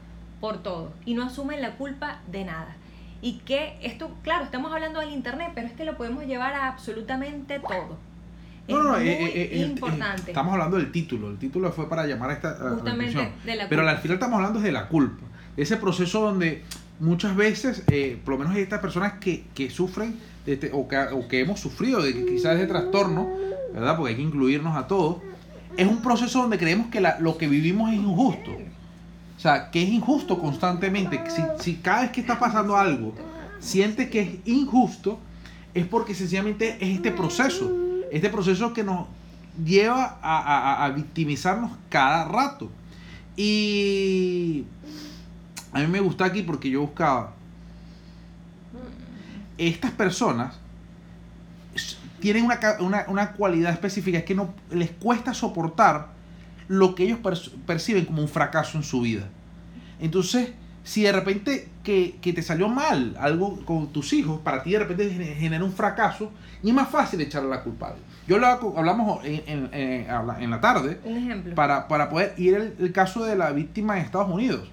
por 0.41 0.63
todo 0.63 0.91
y 1.05 1.13
no 1.13 1.23
asumen 1.25 1.61
la 1.61 1.75
culpa 1.77 2.19
de 2.31 2.45
nada. 2.45 2.75
Y 3.21 3.39
que 3.39 3.77
esto, 3.81 4.11
claro, 4.23 4.45
estamos 4.45 4.71
hablando 4.71 4.99
del 5.01 5.09
internet, 5.11 5.51
pero 5.53 5.67
es 5.67 5.73
que 5.73 5.83
lo 5.85 5.97
podemos 5.97 6.25
llevar 6.25 6.53
a 6.53 6.67
absolutamente 6.69 7.59
todo. 7.59 7.97
Es 8.67 8.75
No, 8.75 8.83
no, 8.83 8.89
muy 8.97 9.07
eh, 9.09 9.23
eh, 9.23 9.49
eh, 9.53 9.57
importante. 9.65 10.31
estamos 10.31 10.53
hablando 10.53 10.77
del 10.77 10.91
título. 10.91 11.29
El 11.29 11.37
título 11.37 11.71
fue 11.71 11.89
para 11.89 12.05
llamar 12.05 12.29
a 12.29 12.33
esta 12.33 12.51
la 12.51 12.69
Justamente 12.71 13.17
atención. 13.17 13.31
de 13.45 13.55
la 13.55 13.67
Pero 13.67 13.87
al 13.87 13.97
final 13.97 14.15
estamos 14.15 14.37
hablando 14.37 14.59
de 14.61 14.71
la 14.71 14.87
culpa. 14.87 15.25
Ese 15.57 15.75
proceso 15.77 16.21
donde 16.21 16.63
muchas 16.99 17.35
veces, 17.35 17.83
eh, 17.91 18.17
por 18.23 18.35
lo 18.35 18.39
menos 18.39 18.55
hay 18.55 18.61
estas 18.61 18.79
personas 18.79 19.13
que, 19.19 19.43
que 19.53 19.69
sufren 19.69 20.17
este- 20.45 20.69
o, 20.73 20.87
que, 20.87 20.97
o 20.97 21.27
que 21.27 21.41
hemos 21.41 21.59
sufrido 21.59 22.01
de 22.01 22.25
quizás 22.25 22.57
de 22.57 22.67
trastorno, 22.67 23.29
¿verdad? 23.73 23.97
Porque 23.97 24.11
hay 24.11 24.15
que 24.15 24.21
incluirnos 24.23 24.77
a 24.77 24.87
todos. 24.87 25.17
Es 25.79 25.87
un 25.87 26.01
proceso 26.01 26.41
donde 26.41 26.57
creemos 26.57 26.87
que 26.87 26.99
la- 26.99 27.17
lo 27.19 27.37
que 27.37 27.47
vivimos 27.47 27.89
es 27.91 27.95
injusto. 27.99 28.51
O 29.37 29.39
sea, 29.39 29.71
que 29.71 29.81
es 29.81 29.89
injusto 29.89 30.37
constantemente. 30.39 31.21
Si, 31.29 31.41
si 31.59 31.75
cada 31.75 32.01
vez 32.01 32.11
que 32.11 32.19
está 32.21 32.37
pasando 32.37 32.75
algo 32.75 33.13
siente 33.59 34.09
que 34.09 34.19
es 34.21 34.29
injusto, 34.47 35.19
es 35.73 35.85
porque 35.85 36.13
sencillamente 36.13 36.77
es 36.81 36.95
este 36.95 37.11
proceso. 37.11 37.71
Este 38.11 38.29
proceso 38.29 38.73
que 38.73 38.83
nos 38.83 39.07
lleva 39.63 40.17
a, 40.21 40.37
a- 40.39 40.85
a 40.85 40.89
victimizarnos 40.89 41.71
cada 41.89 42.25
rato. 42.25 42.69
Y 43.37 44.65
a 45.71 45.79
mí 45.79 45.87
me 45.87 46.01
gusta 46.01 46.25
aquí 46.25 46.41
porque 46.41 46.69
yo 46.69 46.81
buscaba. 46.81 47.33
Estas 49.57 49.91
personas 49.91 50.55
tienen 52.19 52.45
una, 52.45 52.59
una, 52.79 53.05
una 53.07 53.31
cualidad 53.33 53.71
específica, 53.71 54.17
es 54.19 54.23
que 54.23 54.35
no 54.35 54.53
les 54.71 54.91
cuesta 54.91 55.33
soportar 55.33 56.07
lo 56.67 56.93
que 56.95 57.03
ellos 57.03 57.19
perci- 57.23 57.51
perciben 57.65 58.05
como 58.05 58.21
un 58.21 58.27
fracaso 58.29 58.77
en 58.77 58.83
su 58.83 59.01
vida. 59.01 59.27
Entonces, 59.99 60.51
si 60.83 61.03
de 61.03 61.11
repente 61.11 61.67
que, 61.83 62.17
que 62.21 62.33
te 62.33 62.41
salió 62.41 62.69
mal 62.69 63.15
algo 63.19 63.63
con 63.65 63.87
tus 63.91 64.13
hijos, 64.13 64.39
para 64.41 64.63
ti 64.63 64.71
de 64.71 64.79
repente 64.79 65.11
gener- 65.11 65.35
genera 65.37 65.63
un 65.63 65.73
fracaso, 65.73 66.31
y 66.63 66.69
es 66.69 66.73
más 66.73 66.89
fácil 66.89 67.19
echarle 67.21 67.49
la 67.49 67.63
culpa. 67.63 67.95
Yo 68.27 68.37
con- 68.59 68.77
hablamos 68.77 69.23
en, 69.25 69.41
en- 69.47 69.69
en- 69.73 70.51
la 70.51 70.61
tarde 70.61 70.99
Un 71.03 71.17
ejemplo. 71.17 71.55
para, 71.55 71.87
para 71.87 72.09
poder 72.09 72.33
ir 72.37 72.53
el, 72.55 72.75
el 72.79 72.91
caso 72.93 73.23
de 73.25 73.35
la 73.35 73.51
víctima 73.51 73.97
en 73.97 74.05
Estados 74.05 74.29
Unidos. 74.29 74.69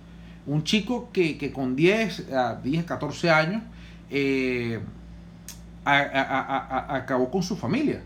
Un 0.47 0.63
chico 0.63 1.09
que, 1.13 1.39
que 1.39 1.51
con 1.53 1.75
10, 1.75 2.31
a 2.33 2.55
10, 2.63 2.85
14 2.85 3.31
años 3.31 3.63
eh, 4.11 4.81
a- 5.87 6.23
a- 6.23 6.41
a- 6.41 6.77
a- 6.93 6.97
acabó 6.97 7.31
con 7.31 7.43
su 7.43 7.57
familia. 7.57 8.03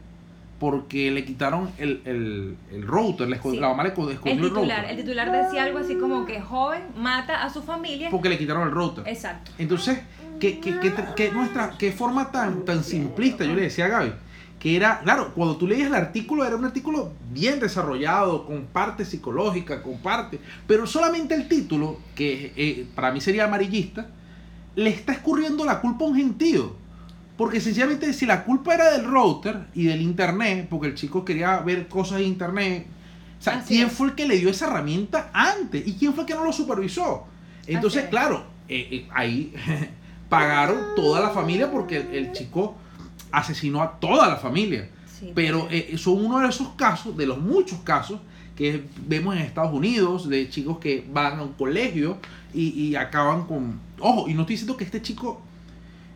Porque 0.59 1.11
le 1.11 1.25
quitaron 1.25 1.71
el, 1.79 2.03
el, 2.05 2.55
el 2.71 2.83
router, 2.87 3.27
le 3.29 3.41
Sí. 3.41 3.57
la 3.57 3.69
mamá 3.71 3.83
le 3.85 3.95
escond- 3.95 4.09
el 4.09 4.13
escondió 4.13 4.45
el, 4.47 4.51
titular, 4.53 4.77
router. 4.81 4.91
el 4.91 4.97
titular 5.05 5.33
decía 5.33 5.63
algo 5.65 5.79
así 5.79 5.95
como 5.97 6.27
que 6.27 6.41
joven 6.43 6.83
mata 6.99 7.43
a 7.45 7.49
su 7.49 7.63
familia. 7.63 8.11
Porque 8.11 8.29
le 8.29 8.37
quitaron 8.37 8.69
el 8.69 8.71
router. 8.75 9.09
Exacto. 9.09 9.53
Entonces, 9.59 10.01
¿qué, 10.39 10.61
qué, 10.61 10.79
qué, 10.79 10.93
qué 11.17 11.33
nuestra, 11.33 11.77
qué 11.79 11.93
forma 11.93 12.31
tan, 12.31 12.67
tan 12.67 12.85
simplista? 12.85 13.45
Yo 13.47 13.55
le 13.55 13.63
decía 13.63 13.87
a 13.87 13.89
Gaby, 13.89 14.13
que 14.59 14.77
era, 14.77 15.01
claro, 15.01 15.33
cuando 15.35 15.57
tú 15.57 15.67
leías 15.67 15.87
el 15.89 15.95
artículo, 15.95 16.45
era 16.45 16.57
un 16.57 16.67
artículo 16.67 17.13
bien 17.33 17.59
desarrollado, 17.59 18.45
con 18.45 18.65
parte 18.67 19.07
psicológica, 19.07 19.83
con 19.83 19.97
parte, 20.01 20.39
pero 20.67 20.87
solamente 20.87 21.35
el 21.35 21.49
título, 21.49 21.99
que 22.15 22.53
eh, 22.55 22.87
para 22.95 23.13
mí 23.13 23.23
sería 23.23 23.45
amarillista, 23.45 24.09
le 24.77 24.91
está 24.91 25.13
escurriendo 25.15 25.65
la 25.65 25.81
culpa 25.81 26.05
a 26.05 26.09
un 26.09 26.17
gentío. 26.17 26.79
Porque 27.41 27.59
sencillamente 27.59 28.13
si 28.13 28.27
la 28.27 28.45
culpa 28.45 28.75
era 28.75 28.91
del 28.93 29.07
router 29.07 29.65
y 29.73 29.85
del 29.85 30.03
internet, 30.03 30.67
porque 30.69 30.89
el 30.89 30.95
chico 30.95 31.25
quería 31.25 31.61
ver 31.61 31.89
cosas 31.89 32.19
de 32.19 32.25
internet, 32.25 32.87
o 33.39 33.43
sea, 33.43 33.61
Así 33.61 33.77
¿quién 33.77 33.87
es. 33.87 33.95
fue 33.95 34.09
el 34.09 34.15
que 34.15 34.29
le 34.29 34.37
dio 34.37 34.51
esa 34.51 34.67
herramienta 34.67 35.31
antes? 35.33 35.89
¿Y 35.89 35.95
quién 35.95 36.13
fue 36.13 36.25
el 36.25 36.27
que 36.27 36.35
no 36.35 36.45
lo 36.45 36.53
supervisó? 36.53 37.25
Entonces, 37.67 38.11
claro, 38.11 38.45
eh, 38.69 38.89
eh, 38.91 39.09
ahí 39.15 39.55
pagaron 40.29 40.95
toda 40.95 41.19
la 41.23 41.31
familia 41.31 41.71
porque 41.71 41.97
el, 41.97 42.09
el 42.15 42.33
chico 42.33 42.77
asesinó 43.33 43.81
a 43.81 43.99
toda 43.99 44.29
la 44.29 44.37
familia. 44.37 44.91
Sí, 45.19 45.33
Pero 45.35 45.67
eh, 45.71 45.97
son 45.97 46.23
uno 46.23 46.41
de 46.41 46.49
esos 46.49 46.69
casos, 46.77 47.17
de 47.17 47.25
los 47.25 47.39
muchos 47.41 47.79
casos 47.79 48.21
que 48.55 48.85
vemos 49.07 49.35
en 49.35 49.41
Estados 49.41 49.73
Unidos, 49.73 50.29
de 50.29 50.51
chicos 50.51 50.77
que 50.77 51.07
van 51.11 51.39
a 51.39 51.43
un 51.45 51.55
colegio 51.55 52.19
y, 52.53 52.69
y 52.69 52.97
acaban 52.97 53.47
con... 53.47 53.81
Ojo, 53.99 54.29
y 54.29 54.35
no 54.35 54.43
estoy 54.43 54.57
diciendo 54.57 54.77
que 54.77 54.85
este 54.85 55.01
chico 55.01 55.41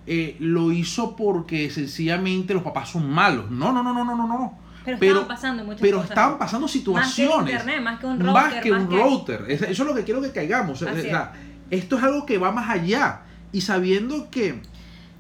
eh, 0.07 0.37
lo 0.41 0.71
hizo 0.73 1.17
porque 1.17 1.71
sencillamente 1.71 2.53
los 2.55 2.63
papás 2.63 2.91
son 2.91 3.09
malos. 3.11 3.51
No, 3.51 3.73
no, 3.73 3.83
no, 3.83 3.93
no, 3.95 4.05
no, 4.05 4.15
no, 4.17 4.27
no. 4.27 4.59
pero, 4.85 4.99
pero- 4.99 5.13
estaban 5.21 5.29
pasando 5.29 5.65
muchas 5.65 5.81
Pero 5.81 5.97
cosas. 5.99 6.11
estaban 6.11 6.39
pasando 6.39 6.65
Más 6.67 6.73
que 6.73 6.79
situaciones. 6.79 7.53
internet, 7.55 7.83
más 7.83 8.01
que 8.01 8.07
un 8.07 8.21
router. 8.21 8.33
Más 8.33 8.55
que 8.63 8.73
un 8.73 8.89
que- 8.89 8.97
router. 9.03 9.45
Es- 9.49 9.63
Eso 9.63 9.83
es 9.83 9.89
lo 9.89 9.95
que 9.95 10.05
quiero 10.05 10.21
que 10.21 10.31
caigamos. 10.31 10.83
O 10.83 10.89
Así 10.89 11.03
sea, 11.03 11.33
esto 11.71 11.97
es 11.97 12.03
algo 12.05 12.27
que 12.27 12.37
va 12.39 12.53
más 12.53 12.69
allá. 12.69 13.23
Y 13.53 13.61
sabiendo 13.63 14.31
que, 14.31 14.61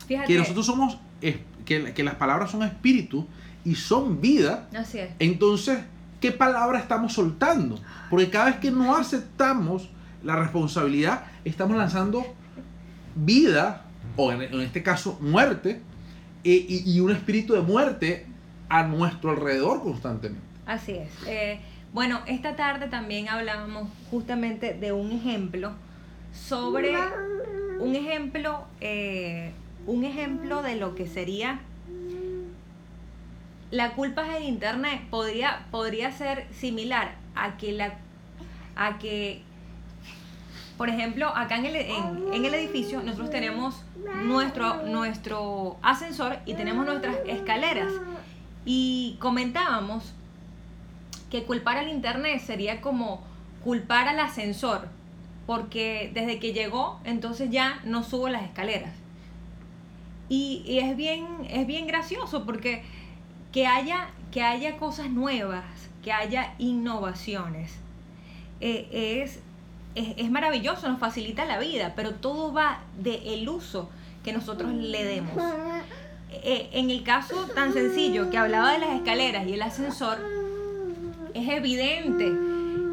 Fíjate, 0.06 0.26
que 0.26 0.38
nosotros 0.38 0.66
somos, 0.66 0.98
que, 1.64 1.94
que 1.94 2.02
las 2.04 2.16
palabras 2.16 2.50
son 2.50 2.62
espíritu 2.62 3.26
y 3.64 3.74
son 3.76 4.20
vida, 4.20 4.68
Así 4.76 4.98
es. 4.98 5.10
entonces, 5.18 5.78
¿qué 6.20 6.30
palabra 6.32 6.78
estamos 6.78 7.14
soltando? 7.14 7.80
Porque 8.10 8.28
cada 8.28 8.46
vez 8.46 8.56
que 8.56 8.70
no 8.70 8.94
aceptamos 8.96 9.88
la 10.22 10.36
responsabilidad, 10.36 11.24
estamos 11.44 11.76
lanzando 11.78 12.22
vida, 13.14 13.83
o 14.16 14.32
en, 14.32 14.60
este 14.60 14.82
caso 14.82 15.18
muerte, 15.20 15.80
e- 16.44 16.66
y, 16.68 17.00
un 17.00 17.10
espíritu 17.10 17.54
de 17.54 17.60
muerte 17.60 18.26
a 18.68 18.84
nuestro 18.84 19.30
alrededor 19.30 19.82
constantemente. 19.82 20.44
Así 20.66 20.92
es. 20.92 21.10
Eh, 21.26 21.60
bueno, 21.92 22.20
esta 22.26 22.56
tarde 22.56 22.88
también 22.88 23.28
hablábamos 23.28 23.88
justamente 24.10 24.74
de 24.74 24.92
un 24.92 25.12
ejemplo 25.12 25.72
sobre 26.32 26.96
un 27.78 27.94
ejemplo, 27.94 28.64
eh, 28.80 29.52
un 29.86 30.04
ejemplo 30.04 30.62
de 30.62 30.76
lo 30.76 30.94
que 30.94 31.06
sería 31.06 31.60
la 33.70 33.94
culpa 33.94 34.24
del 34.24 34.44
internet 34.44 35.02
podría, 35.10 35.66
podría 35.70 36.12
ser 36.12 36.46
similar 36.52 37.16
a 37.34 37.56
que 37.56 37.72
la 37.72 37.98
a 38.76 38.98
que 38.98 39.42
por 40.76 40.88
ejemplo 40.88 41.28
acá 41.28 41.56
en 41.56 41.66
el, 41.66 41.76
en 41.76 42.44
el 42.44 42.54
edificio 42.54 43.02
nosotros 43.02 43.30
tenemos 43.30 43.84
nuestro 44.24 44.82
nuestro 44.82 45.76
ascensor 45.82 46.38
y 46.46 46.54
tenemos 46.54 46.86
nuestras 46.86 47.16
escaleras. 47.26 47.92
Y 48.64 49.16
comentábamos 49.20 50.14
que 51.30 51.44
culpar 51.44 51.76
al 51.78 51.88
internet 51.88 52.40
sería 52.40 52.80
como 52.80 53.22
culpar 53.62 54.08
al 54.08 54.20
ascensor 54.20 54.88
porque 55.46 56.10
desde 56.14 56.38
que 56.38 56.52
llegó 56.52 57.00
entonces 57.04 57.50
ya 57.50 57.80
no 57.84 58.02
subo 58.02 58.28
las 58.28 58.42
escaleras. 58.42 58.94
Y, 60.28 60.62
y 60.66 60.78
es 60.78 60.96
bien 60.96 61.26
es 61.50 61.66
bien 61.66 61.86
gracioso 61.86 62.44
porque 62.46 62.82
que 63.52 63.66
haya 63.66 64.08
que 64.30 64.42
haya 64.42 64.78
cosas 64.78 65.10
nuevas 65.10 65.64
que 66.02 66.12
haya 66.12 66.54
innovaciones 66.58 67.78
eh, 68.60 69.22
es, 69.22 69.40
es 69.94 70.14
es 70.16 70.30
maravilloso 70.30 70.88
nos 70.88 70.98
facilita 70.98 71.44
la 71.44 71.58
vida 71.58 71.92
pero 71.96 72.12
todo 72.12 72.52
va 72.52 72.80
de 72.98 73.34
el 73.34 73.48
uso 73.48 73.90
que 74.24 74.32
nosotros 74.32 74.72
le 74.72 75.04
demos 75.04 75.42
eh, 76.42 76.68
en 76.72 76.90
el 76.90 77.02
caso 77.02 77.46
tan 77.54 77.72
sencillo 77.72 78.30
que 78.30 78.38
hablaba 78.38 78.72
de 78.72 78.78
las 78.78 78.90
escaleras 78.90 79.46
y 79.46 79.54
el 79.54 79.62
ascensor, 79.62 80.18
es 81.32 81.48
evidente 81.48 82.32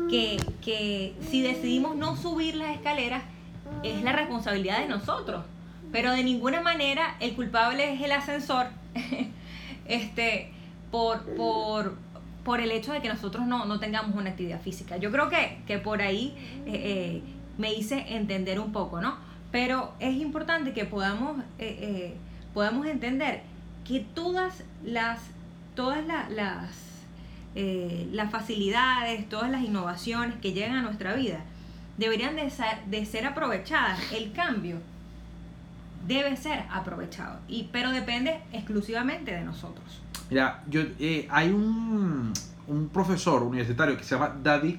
que, 0.10 0.38
que 0.62 1.16
si 1.30 1.42
decidimos 1.42 1.96
no 1.96 2.16
subir 2.16 2.56
las 2.56 2.72
escaleras, 2.76 3.24
es 3.84 4.04
la 4.04 4.12
responsabilidad 4.14 4.80
de 4.80 4.88
nosotros. 4.88 5.44
Pero 5.92 6.12
de 6.12 6.24
ninguna 6.24 6.62
manera 6.62 7.16
el 7.20 7.34
culpable 7.34 7.94
es 7.94 8.02
el 8.02 8.12
ascensor. 8.12 8.68
este, 9.86 10.52
por, 10.92 11.24
por, 11.36 11.98
por 12.44 12.60
el 12.60 12.72
hecho 12.72 12.92
de 12.92 13.02
que 13.02 13.10
nosotros 13.10 13.46
no, 13.46 13.66
no 13.66 13.80
tengamos 13.80 14.16
una 14.16 14.32
actividad 14.32 14.62
física. 14.62 14.98
Yo 14.98 15.12
creo 15.12 15.30
que, 15.30 15.62
que 15.68 15.78
por 15.78 16.02
ahí 16.02 16.36
eh, 16.66 16.72
eh, 16.74 17.22
me 17.58 17.74
hice 17.74 18.16
entender 18.16 18.60
un 18.60 18.72
poco, 18.72 19.02
¿no? 19.02 19.16
Pero 19.52 19.94
es 20.00 20.16
importante 20.16 20.74
que 20.74 20.86
podamos, 20.86 21.44
eh, 21.60 22.16
podamos 22.54 22.88
entender 22.88 23.42
que 23.86 24.00
todas 24.00 24.64
las, 24.84 25.20
todas 25.76 26.06
las, 26.06 26.32
las 27.54 28.32
facilidades, 28.32 29.28
todas 29.28 29.52
las 29.52 29.62
innovaciones 29.62 30.36
que 30.36 30.54
llegan 30.54 30.78
a 30.78 30.82
nuestra 30.82 31.14
vida 31.16 31.42
deberían 31.98 32.36
de 32.38 32.50
ser, 32.50 32.86
de 32.86 33.06
ser 33.06 33.26
aprovechadas. 33.26 34.00
El 34.14 34.32
cambio 34.32 34.78
debe 36.08 36.36
ser 36.38 36.64
aprovechado, 36.72 37.40
y, 37.48 37.70
pero 37.72 37.92
depende 37.92 38.40
exclusivamente 38.54 39.32
de 39.32 39.44
nosotros. 39.44 40.02
Mira, 40.32 40.64
yo, 40.70 40.80
eh, 40.98 41.28
hay 41.30 41.50
un, 41.50 42.32
un, 42.66 42.88
profesor 42.88 43.44
universitario 43.44 43.98
que 43.98 44.04
se 44.06 44.16
llama 44.16 44.34
David 44.42 44.78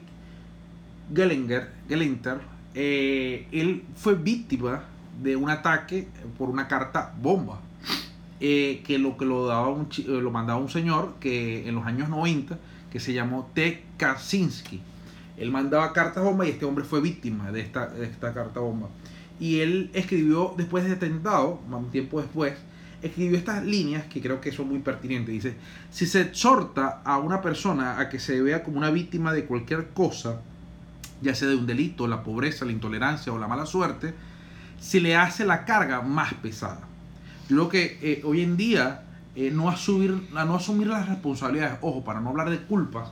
Gellinger, 1.14 1.68
Gellinter. 1.87 2.40
Eh, 2.75 3.47
él 3.52 3.85
fue 3.94 4.14
víctima 4.14 4.85
de 5.23 5.37
un 5.37 5.50
ataque 5.50 6.09
por 6.38 6.49
una 6.49 6.68
carta 6.68 7.12
bomba. 7.21 7.61
Eh, 8.40 8.82
que 8.87 8.99
lo 8.99 9.18
que 9.18 9.26
lo 9.26 9.47
daba 9.47 9.68
un, 9.68 9.88
lo 10.06 10.30
mandaba 10.30 10.59
un 10.59 10.71
señor 10.71 11.16
que 11.21 11.68
en 11.68 11.75
los 11.75 11.85
años 11.85 12.09
90 12.09 12.59
que 12.90 12.99
se 12.99 13.12
llamó 13.12 13.50
T. 13.52 13.85
Kaczynski. 13.99 14.80
Él 15.37 15.50
mandaba 15.50 15.92
cartas 15.92 16.25
bomba 16.25 16.47
y 16.47 16.50
este 16.50 16.64
hombre 16.64 16.85
fue 16.85 17.02
víctima 17.02 17.52
de 17.52 17.61
esta, 17.61 17.88
de 17.88 18.06
esta 18.06 18.32
carta 18.32 18.61
bomba. 18.61 18.88
Y 19.38 19.61
él 19.61 19.90
escribió 19.92 20.54
después 20.56 20.85
de 20.85 20.92
atentado, 20.92 21.61
un 21.71 21.90
tiempo 21.90 22.23
después, 22.23 22.54
escribió 23.02 23.37
estas 23.37 23.64
líneas 23.64 24.04
que 24.06 24.21
creo 24.21 24.40
que 24.40 24.52
son 24.52 24.68
muy 24.68 24.78
pertinentes. 24.78 25.32
Dice, 25.32 25.56
si 25.90 26.06
se 26.06 26.21
exhorta 26.21 27.02
a 27.04 27.18
una 27.18 27.42
persona 27.42 27.99
a 27.99 28.09
que 28.09 28.18
se 28.18 28.40
vea 28.40 28.62
como 28.62 28.78
una 28.78 28.90
víctima 28.90 29.32
de 29.32 29.44
cualquier 29.44 29.88
cosa, 29.88 30.40
ya 31.21 31.35
sea 31.35 31.49
de 31.49 31.56
un 31.56 31.66
delito, 31.66 32.06
la 32.06 32.23
pobreza, 32.23 32.64
la 32.64 32.73
intolerancia 32.73 33.32
o 33.32 33.38
la 33.38 33.49
mala 33.49 33.66
suerte, 33.66 34.14
se 34.80 35.00
le 35.00 35.16
hace 35.16 35.44
la 35.44 35.64
carga 35.64 36.00
más 36.02 36.35
pesada. 36.35 36.80
Yo 37.49 37.56
creo 37.56 37.68
que 37.68 37.99
eh, 38.02 38.23
hoy 38.25 38.42
en 38.42 38.56
día 38.56 39.02
eh, 39.35 39.50
no, 39.50 39.68
asumir, 39.68 40.28
no 40.32 40.54
asumir 40.54 40.88
las 40.88 41.09
responsabilidades, 41.09 41.78
ojo, 41.80 42.04
para 42.04 42.21
no 42.21 42.30
hablar 42.30 42.50
de 42.50 42.59
culpas, 42.59 43.11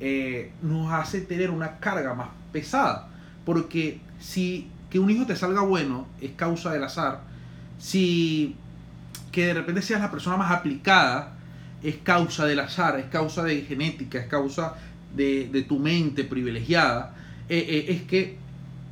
eh, 0.00 0.52
nos 0.62 0.92
hace 0.92 1.20
tener 1.20 1.50
una 1.50 1.78
carga 1.78 2.14
más 2.14 2.28
pesada. 2.52 3.08
Porque 3.44 4.00
si 4.18 4.68
que 4.90 4.98
un 4.98 5.10
hijo 5.10 5.24
te 5.24 5.36
salga 5.36 5.62
bueno 5.62 6.06
es 6.20 6.32
causa 6.32 6.72
del 6.72 6.84
azar, 6.84 7.22
si 7.78 8.56
que 9.30 9.46
de 9.46 9.54
repente 9.54 9.82
seas 9.82 10.00
la 10.00 10.10
persona 10.10 10.36
más 10.36 10.50
aplicada, 10.50 11.36
es 11.82 11.96
causa 11.96 12.46
del 12.46 12.60
azar, 12.60 12.98
es 12.98 13.06
causa 13.06 13.42
de 13.42 13.62
genética, 13.62 14.18
es 14.18 14.26
causa 14.26 14.74
de, 15.14 15.64
tu 15.68 15.78
mente 15.78 16.24
privilegiada, 16.24 17.14
eh, 17.48 17.64
eh, 17.68 17.84
es 17.88 18.02
que 18.02 18.36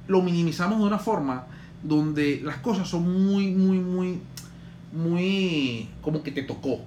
lo 0.07 0.23
minimizamos 0.23 0.79
de 0.79 0.85
una 0.85 0.99
forma 0.99 1.47
donde 1.83 2.41
las 2.43 2.57
cosas 2.59 2.89
son 2.89 3.27
muy, 3.27 3.51
muy, 3.51 3.79
muy, 3.79 4.21
muy 4.93 5.89
como 6.01 6.23
que 6.23 6.33
te 6.33 6.43
tocó. 6.43 6.81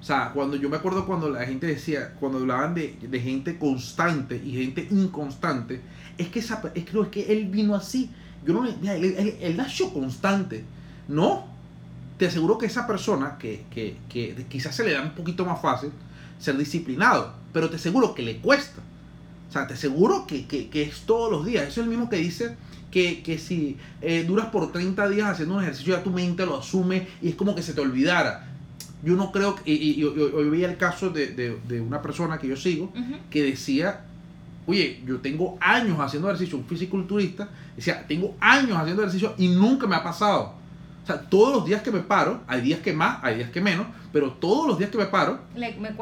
O 0.00 0.02
sea, 0.02 0.30
cuando 0.32 0.56
yo 0.56 0.70
me 0.70 0.76
acuerdo 0.76 1.04
cuando 1.04 1.28
la 1.28 1.44
gente 1.44 1.66
decía, 1.66 2.14
cuando 2.18 2.38
hablaban 2.38 2.74
de, 2.74 3.20
gente 3.20 3.58
constante 3.58 4.40
y 4.42 4.52
gente 4.52 4.88
inconstante, 4.90 5.82
es 6.16 6.28
que, 6.28 6.38
esa, 6.38 6.62
es, 6.74 6.84
que, 6.84 7.00
es 7.00 7.08
que 7.08 7.32
él 7.32 7.48
vino 7.48 7.74
así. 7.74 8.10
Yo 8.46 8.54
no, 8.54 8.62
mira, 8.62 8.96
él, 8.96 9.14
él, 9.18 9.34
él 9.40 9.56
nació 9.58 9.92
constante. 9.92 10.64
No, 11.06 11.44
te 12.20 12.26
aseguro 12.26 12.58
que 12.58 12.66
esa 12.66 12.86
persona, 12.86 13.38
que, 13.38 13.64
que, 13.70 13.96
que, 14.10 14.44
quizás 14.46 14.76
se 14.76 14.84
le 14.84 14.92
da 14.92 15.00
un 15.00 15.14
poquito 15.14 15.46
más 15.46 15.58
fácil 15.62 15.90
ser 16.38 16.54
disciplinado, 16.58 17.32
pero 17.50 17.70
te 17.70 17.76
aseguro 17.76 18.14
que 18.14 18.20
le 18.22 18.36
cuesta. 18.36 18.82
O 19.48 19.50
sea, 19.50 19.66
te 19.66 19.72
aseguro 19.72 20.26
que, 20.26 20.46
que 20.46 20.82
es 20.82 21.00
todos 21.06 21.32
los 21.32 21.46
días. 21.46 21.62
Eso 21.62 21.80
es 21.80 21.86
el 21.86 21.90
mismo 21.90 22.10
que 22.10 22.16
dice 22.18 22.56
que, 22.90 23.38
si 23.38 23.78
eh, 24.02 24.24
duras 24.24 24.48
por 24.48 24.70
30 24.70 25.08
días 25.08 25.28
haciendo 25.30 25.54
un 25.54 25.62
ejercicio, 25.62 25.96
ya 25.96 26.02
tu 26.02 26.10
mente 26.10 26.44
lo 26.44 26.58
asume 26.58 27.08
y 27.22 27.30
es 27.30 27.34
como 27.36 27.54
que 27.54 27.62
se 27.62 27.72
te 27.72 27.80
olvidara. 27.80 28.48
Yo 29.02 29.16
no 29.16 29.32
creo 29.32 29.54
que. 29.54 29.72
Y, 29.72 30.04
hoy 30.04 30.50
veía 30.50 30.68
el 30.68 30.76
caso 30.76 31.08
de, 31.08 31.28
de, 31.28 31.58
de, 31.66 31.80
una 31.80 32.02
persona 32.02 32.36
que 32.36 32.48
yo 32.48 32.56
sigo 32.56 32.92
que 33.30 33.42
decía: 33.42 34.04
Oye, 34.66 35.02
yo 35.06 35.20
tengo 35.20 35.56
años 35.58 35.98
haciendo 35.98 36.28
ejercicio, 36.28 36.58
un 36.58 36.66
fisiculturista, 36.66 37.48
decía: 37.74 38.04
Tengo 38.06 38.36
años 38.40 38.76
haciendo 38.76 39.00
ejercicio 39.00 39.34
y 39.38 39.48
nunca 39.48 39.86
me 39.86 39.96
ha 39.96 40.02
pasado. 40.02 40.59
O 41.02 41.06
sea, 41.06 41.20
todos 41.20 41.54
los 41.54 41.64
días 41.64 41.82
que 41.82 41.90
me 41.90 42.00
paro, 42.00 42.42
hay 42.46 42.60
días 42.60 42.80
que 42.80 42.92
más, 42.92 43.18
hay 43.22 43.36
días 43.36 43.50
que 43.50 43.60
menos, 43.60 43.86
pero 44.12 44.32
todos 44.32 44.66
los 44.66 44.78
días 44.78 44.90
que 44.90 44.98
me 44.98 45.06
paro, 45.06 45.40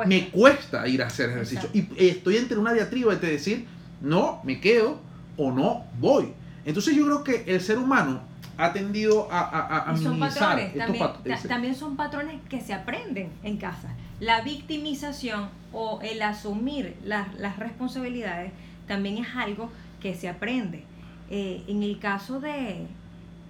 me, 0.06 0.28
cuesta. 0.28 0.86
ir 0.88 1.02
a 1.02 1.06
hacer 1.06 1.30
ejercicio. 1.30 1.68
Y 1.72 1.88
estoy 1.96 2.36
entre 2.36 2.58
una 2.58 2.72
diatriba 2.72 3.14
de 3.14 3.30
decir, 3.30 3.66
no, 4.00 4.40
me 4.44 4.60
quedo 4.60 4.98
o 5.36 5.52
no 5.52 5.84
voy. 6.00 6.32
Entonces 6.64 6.94
yo 6.94 7.04
creo 7.06 7.24
que 7.24 7.44
el 7.46 7.60
ser 7.60 7.78
humano 7.78 8.20
ha 8.58 8.72
tendido 8.72 9.28
a, 9.30 9.88
a, 9.88 9.92
minimizar 9.92 10.58
estos 10.58 10.96
patrones. 10.96 11.42
También 11.44 11.74
son 11.76 11.96
patrones 11.96 12.40
que 12.48 12.60
se 12.60 12.74
aprenden 12.74 13.30
en 13.44 13.56
casa. 13.56 13.94
La 14.20 14.40
victimización 14.42 15.48
o 15.72 16.00
el 16.02 16.20
asumir 16.22 16.96
las, 17.04 17.28
responsabilidades 17.58 18.52
también 18.88 19.18
es 19.18 19.28
algo 19.36 19.70
que 20.00 20.14
se 20.14 20.28
aprende. 20.28 20.82
Eh, 21.30 21.62
en 21.68 21.84
el 21.84 22.00
caso 22.00 22.40
de, 22.40 22.86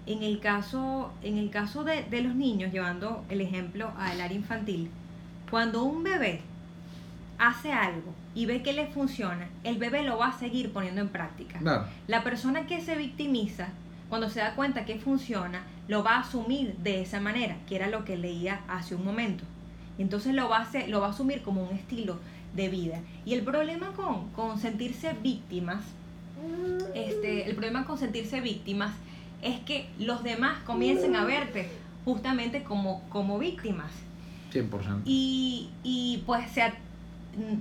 en 0.08 0.22
el 0.22 0.40
caso, 0.40 1.12
en 1.22 1.36
el 1.36 1.50
caso 1.50 1.84
de, 1.84 2.22
los 2.22 2.34
niños, 2.34 2.72
llevando 2.72 3.24
el 3.28 3.42
ejemplo 3.42 3.92
al 3.98 4.22
área 4.22 4.36
infantil, 4.36 4.90
cuando 5.50 5.84
un 5.84 6.02
bebé 6.02 6.40
hace 7.38 7.72
algo 7.72 8.14
y 8.34 8.46
ve 8.46 8.62
que 8.62 8.72
le 8.72 8.86
funciona, 8.86 9.48
el 9.64 9.76
bebé 9.76 10.02
lo 10.04 10.16
va 10.16 10.28
a 10.28 10.38
seguir 10.38 10.72
poniendo 10.72 11.02
en 11.02 11.10
práctica. 11.10 11.60
La 12.06 12.24
persona 12.24 12.66
que 12.66 12.80
se 12.80 12.96
victimiza, 12.96 13.68
cuando 14.08 14.30
se 14.30 14.40
da 14.40 14.54
cuenta 14.54 14.86
que 14.86 14.98
funciona, 14.98 15.60
lo 15.88 16.02
va 16.02 16.16
a 16.16 16.20
asumir 16.20 16.74
de 16.78 17.02
esa 17.02 17.20
manera, 17.20 17.56
que 17.68 17.76
era 17.76 17.88
lo 17.88 18.06
que 18.06 18.16
leía 18.16 18.62
hace 18.66 18.94
un 18.94 19.04
momento. 19.04 19.44
Entonces 19.98 20.34
lo 20.34 20.48
va 20.48 20.58
a, 20.58 20.62
hacer, 20.62 20.88
lo 20.88 21.02
va 21.02 21.08
a 21.08 21.10
asumir 21.10 21.42
como 21.42 21.64
un 21.64 21.76
estilo 21.76 22.18
de 22.56 22.70
vida. 22.70 23.00
Y 23.26 23.34
el 23.34 23.42
problema 23.42 23.92
con, 23.92 24.30
con 24.30 24.58
sentirse 24.58 25.12
víctimas, 25.22 25.84
este, 26.94 27.46
el 27.46 27.56
problema 27.56 27.84
con 27.84 27.98
sentirse 27.98 28.40
víctimas 28.40 28.92
es 29.42 29.61
que 29.61 29.88
los 29.98 30.22
demás 30.22 30.59
comiencen 30.64 31.16
a 31.16 31.24
verte 31.24 31.68
justamente 32.05 32.62
como, 32.62 33.03
como 33.09 33.38
víctimas. 33.38 33.90
100%. 34.53 35.03
Y, 35.05 35.68
y 35.83 36.22
pues 36.27 36.51
sea, 36.51 36.74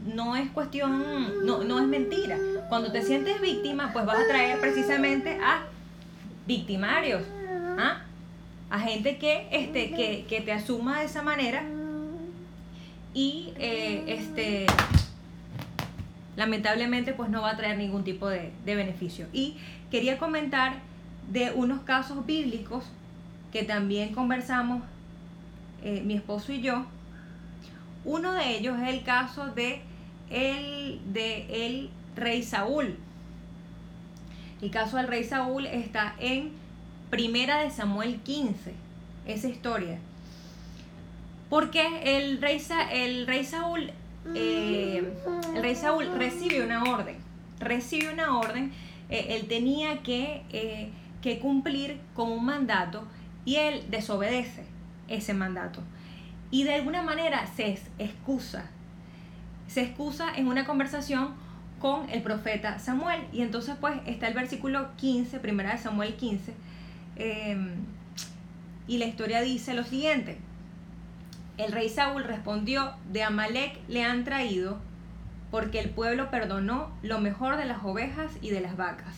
no 0.06 0.36
es 0.36 0.50
cuestión, 0.52 1.46
no, 1.46 1.63
no 1.63 1.80
es 1.80 1.88
mentira. 1.88 2.38
Cuando 2.70 2.92
te 2.92 3.02
sientes 3.02 3.42
víctima, 3.42 3.92
pues 3.94 4.06
vas 4.06 4.20
a 4.20 4.28
traer 4.28 4.60
precisamente 4.60 5.38
a 5.42 5.66
victimarios, 6.48 7.24
¿ah? 7.78 8.02
a 8.70 8.80
gente 8.80 9.18
que, 9.18 9.48
este, 9.52 9.92
que, 9.92 10.26
que, 10.28 10.42
te 10.42 10.52
asuma 10.52 11.00
de 11.00 11.06
esa 11.06 11.22
manera 11.22 11.63
y 13.13 13.54
eh, 13.58 14.04
este, 14.08 14.66
lamentablemente 16.36 17.13
pues 17.13 17.30
no 17.30 17.42
va 17.42 17.52
a 17.52 17.58
traer 17.58 17.78
ningún 17.78 18.04
tipo 18.04 18.28
de, 18.28 18.52
de 18.66 18.76
beneficio. 18.76 19.28
Y 19.34 19.58
quería 19.92 20.18
comentar 20.18 20.87
de 21.28 21.52
unos 21.52 21.82
casos 21.82 22.26
bíblicos 22.26 22.86
que 23.52 23.63
también 23.63 24.13
conversamos 24.13 24.84
eh, 25.84 26.02
mi 26.06 26.16
esposo 26.16 26.52
y 26.52 26.62
yo. 26.62 26.86
Uno 28.06 28.34
de 28.34 28.58
ellos 28.58 28.80
es 28.80 28.90
el 28.90 29.04
caso 29.04 29.48
de 29.48 29.82
el, 30.30 31.02
de 31.13 31.68
el 31.68 31.90
rey 32.16 32.44
Saúl. 32.44 32.98
El 34.62 34.72
caso 34.72 34.98
del 34.98 35.08
rey 35.08 35.24
Saúl 35.24 35.66
está 35.66 36.16
en 36.20 36.52
Primera 37.10 37.60
de 37.60 37.70
Samuel 37.70 38.20
15, 38.22 38.74
esa 39.26 39.48
historia. 39.48 40.00
Porque 41.50 42.18
el 42.18 42.42
rey, 42.42 42.62
el 42.92 43.28
rey 43.28 43.46
Saúl, 43.46 43.92
eh, 44.36 45.13
el 45.54 45.62
rey 45.62 45.76
Saúl 45.76 46.08
recibe 46.18 46.66
una 46.66 46.84
orden, 46.84 47.18
recibe 47.60 48.12
una 48.12 48.38
orden, 48.38 48.74
eh, 49.10 49.38
él 49.40 49.48
tenía 49.48 50.04
que 50.04 50.92
que 51.21 51.39
cumplir 51.39 51.99
con 52.13 52.32
un 52.32 52.45
mandato 52.45 53.08
y 53.45 53.56
él 53.56 53.86
desobedece 53.89 54.65
ese 55.08 55.34
mandato. 55.34 55.82
Y 56.51 56.63
de 56.63 56.75
alguna 56.75 57.01
manera 57.01 57.45
se 57.47 57.80
excusa. 57.99 58.65
Se 59.67 59.82
excusa 59.82 60.30
en 60.36 60.47
una 60.47 60.65
conversación 60.65 61.36
con 61.80 62.10
el 62.10 62.21
profeta 62.21 62.80
Samuel. 62.80 63.21
Y 63.32 63.41
entonces 63.41 63.75
pues 63.80 63.95
está 64.06 64.27
el 64.27 64.34
versículo 64.34 64.95
15, 64.97 65.39
primera 65.39 65.71
de 65.71 65.77
Samuel 65.77 66.15
15. 66.15 66.53
Em, 67.15 67.71
y 68.88 68.97
la 68.97 69.06
historia 69.06 69.41
dice 69.41 69.73
lo 69.73 69.84
siguiente. 69.84 70.38
El 71.58 71.71
rey 71.71 71.89
Saúl 71.89 72.23
respondió, 72.23 72.93
de 73.12 73.23
Amalek 73.23 73.80
le 73.88 74.03
han 74.03 74.23
traído 74.23 74.80
porque 75.49 75.80
el 75.80 75.89
pueblo 75.89 76.30
perdonó 76.30 76.91
lo 77.01 77.19
mejor 77.19 77.58
de 77.58 77.65
las 77.65 77.84
ovejas 77.84 78.32
y 78.41 78.49
de 78.49 78.62
las 78.62 78.77
vacas, 78.77 79.15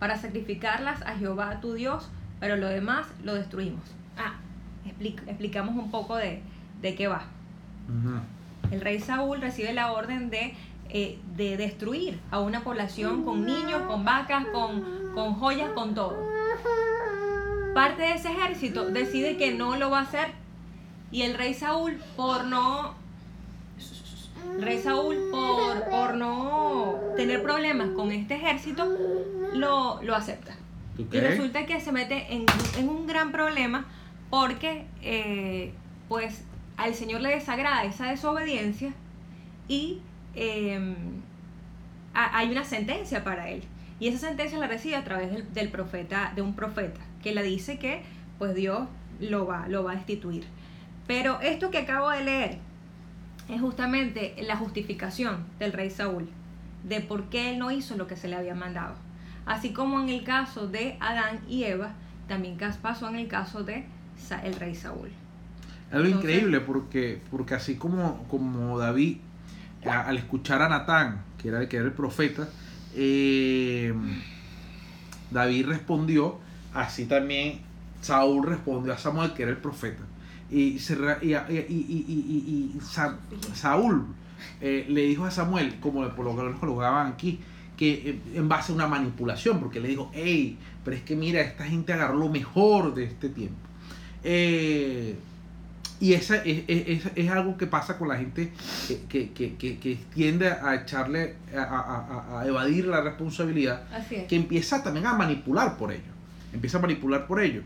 para 0.00 0.16
sacrificarlas 0.16 1.02
a 1.02 1.14
Jehová 1.16 1.60
tu 1.60 1.74
Dios, 1.74 2.08
pero 2.40 2.56
lo 2.56 2.66
demás 2.66 3.06
lo 3.22 3.34
destruimos. 3.34 3.84
Ah, 4.18 4.34
explicamos 5.26 5.76
un 5.76 5.92
poco 5.92 6.16
de, 6.16 6.42
de 6.82 6.94
qué 6.96 7.06
va. 7.06 7.22
El 8.70 8.80
rey 8.80 8.98
Saúl 8.98 9.40
recibe 9.40 9.72
la 9.72 9.92
orden 9.92 10.30
de, 10.30 10.54
eh, 10.88 11.18
de 11.36 11.56
destruir 11.56 12.18
a 12.30 12.40
una 12.40 12.62
población 12.62 13.24
con 13.24 13.44
niños, 13.44 13.82
con 13.82 14.04
vacas, 14.04 14.46
con, 14.52 15.12
con 15.14 15.34
joyas, 15.34 15.70
con 15.72 15.94
todo. 15.94 16.16
Parte 17.74 18.02
de 18.02 18.14
ese 18.14 18.32
ejército 18.32 18.86
decide 18.90 19.36
que 19.36 19.52
no 19.52 19.76
lo 19.76 19.90
va 19.90 20.00
a 20.00 20.02
hacer 20.02 20.28
y 21.12 21.22
el 21.22 21.34
rey 21.34 21.52
Saúl 21.54 21.98
por 22.16 22.44
no 22.44 22.94
rey 24.60 24.78
Saúl 24.78 25.16
por, 25.30 25.88
por 25.90 26.14
no 26.16 26.96
tener 27.16 27.42
problemas 27.42 27.90
con 27.90 28.12
este 28.12 28.34
ejército 28.34 28.86
lo, 29.54 30.02
lo 30.02 30.14
acepta. 30.14 30.56
Y 30.98 31.18
resulta 31.18 31.64
que 31.64 31.80
se 31.80 31.92
mete 31.92 32.26
en, 32.34 32.44
en 32.78 32.88
un 32.88 33.06
gran 33.06 33.32
problema 33.32 33.86
porque 34.28 34.84
eh, 35.02 35.72
pues 36.08 36.44
al 36.76 36.94
Señor 36.94 37.20
le 37.20 37.30
desagrada 37.30 37.84
esa 37.84 38.10
desobediencia 38.10 38.92
y 39.68 40.00
em, 40.34 40.94
hay 42.14 42.50
una 42.50 42.64
sentencia 42.64 43.22
para 43.22 43.50
él. 43.50 43.62
Y 43.98 44.08
esa 44.08 44.28
sentencia 44.28 44.58
la 44.58 44.66
recibe 44.66 44.96
a 44.96 45.04
través 45.04 45.52
del, 45.52 45.68
profeta, 45.68 46.32
de 46.34 46.42
un 46.42 46.54
profeta, 46.54 47.00
que 47.22 47.34
le 47.34 47.42
dice 47.42 47.78
que 47.78 48.02
pues 48.38 48.54
Dios 48.54 48.88
lo 49.20 49.46
va, 49.46 49.68
lo 49.68 49.84
va 49.84 49.92
a 49.92 49.96
destituir. 49.96 50.44
Pero 51.06 51.40
esto 51.40 51.70
que 51.70 51.78
acabo 51.78 52.08
de 52.10 52.24
leer 52.24 52.58
es 53.50 53.60
justamente 53.60 54.34
la 54.42 54.56
justificación 54.56 55.44
del 55.58 55.72
rey 55.72 55.90
Saúl, 55.90 56.28
de 56.88 57.00
por 57.00 57.24
qué 57.24 57.50
él 57.50 57.58
no 57.58 57.70
hizo 57.70 57.96
lo 57.96 58.06
que 58.06 58.16
se 58.16 58.28
le 58.28 58.36
había 58.36 58.54
mandado. 58.54 58.94
Así 59.46 59.72
como 59.72 60.00
en 60.00 60.08
el 60.08 60.24
caso 60.24 60.68
de 60.68 60.96
Adán 61.00 61.40
y 61.48 61.64
Eva, 61.64 61.92
también 62.28 62.56
pasó 62.80 63.08
en 63.08 63.16
el 63.16 63.28
caso 63.28 63.64
de 63.64 63.84
el 64.44 64.54
rey 64.54 64.74
Saúl. 64.74 65.10
Es 65.88 65.94
algo 65.94 66.08
increíble 66.08 66.60
porque, 66.60 67.20
porque 67.30 67.54
así 67.54 67.74
como, 67.74 68.24
como 68.28 68.78
David, 68.78 69.16
al 69.84 70.16
escuchar 70.16 70.62
a 70.62 70.68
Natán, 70.68 71.22
que 71.38 71.48
era, 71.48 71.68
que 71.68 71.76
era 71.76 71.86
el 71.86 71.92
profeta, 71.92 72.48
eh, 72.94 73.92
David 75.30 75.66
respondió, 75.66 76.38
así 76.72 77.06
también 77.06 77.60
Saúl 78.00 78.46
respondió 78.46 78.92
a 78.92 78.98
Samuel, 78.98 79.32
que 79.32 79.42
era 79.42 79.50
el 79.50 79.58
profeta. 79.58 80.02
Y, 80.50 80.78
y, 81.68 82.78
Saúl 83.54 84.06
eh, 84.60 84.86
le 84.88 85.02
dijo 85.02 85.24
a 85.24 85.30
Samuel, 85.30 85.78
como 85.80 86.08
por 86.08 86.24
lo 86.24 86.36
que 86.36 86.42
lo 86.42 86.58
colocaban 86.58 87.12
aquí, 87.12 87.38
que 87.76 87.92
eh, 87.92 88.20
en 88.34 88.48
base 88.48 88.72
a 88.72 88.74
una 88.74 88.86
manipulación, 88.86 89.60
porque 89.60 89.80
le 89.80 89.88
dijo, 89.88 90.10
hey, 90.12 90.58
pero 90.84 90.96
es 90.96 91.02
que 91.02 91.16
mira, 91.16 91.40
esta 91.40 91.64
gente 91.64 91.92
agarró 91.92 92.18
lo 92.18 92.28
mejor 92.28 92.94
de 92.94 93.04
este 93.04 93.28
tiempo. 93.28 93.60
Eh, 94.24 95.16
y 96.00 96.14
esa 96.14 96.36
es, 96.36 97.30
algo 97.30 97.58
que 97.58 97.66
pasa 97.66 97.98
con 97.98 98.08
la 98.08 98.16
gente 98.16 98.52
que, 99.08 99.98
tiende 100.14 100.48
a 100.48 100.74
echarle, 100.74 101.34
a, 101.54 102.42
evadir 102.46 102.86
la 102.86 103.02
responsabilidad, 103.02 103.82
que 104.26 104.34
empieza 104.34 104.82
también 104.82 105.06
a 105.06 105.12
manipular 105.12 105.76
por 105.76 105.92
ello. 105.92 106.10
Empieza 106.54 106.78
a 106.78 106.80
manipular 106.80 107.26
por 107.26 107.42
ello. 107.42 107.62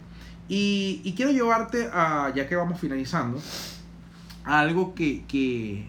Y, 0.48 1.12
quiero 1.16 1.33
llevarte 1.33 1.88
a, 1.92 2.33
ya 2.35 2.48
que 2.48 2.57
vamos 2.57 2.80
finalizando, 2.80 3.40
a 4.44 4.61
algo 4.61 4.94
que, 4.94 5.24
que, 5.26 5.87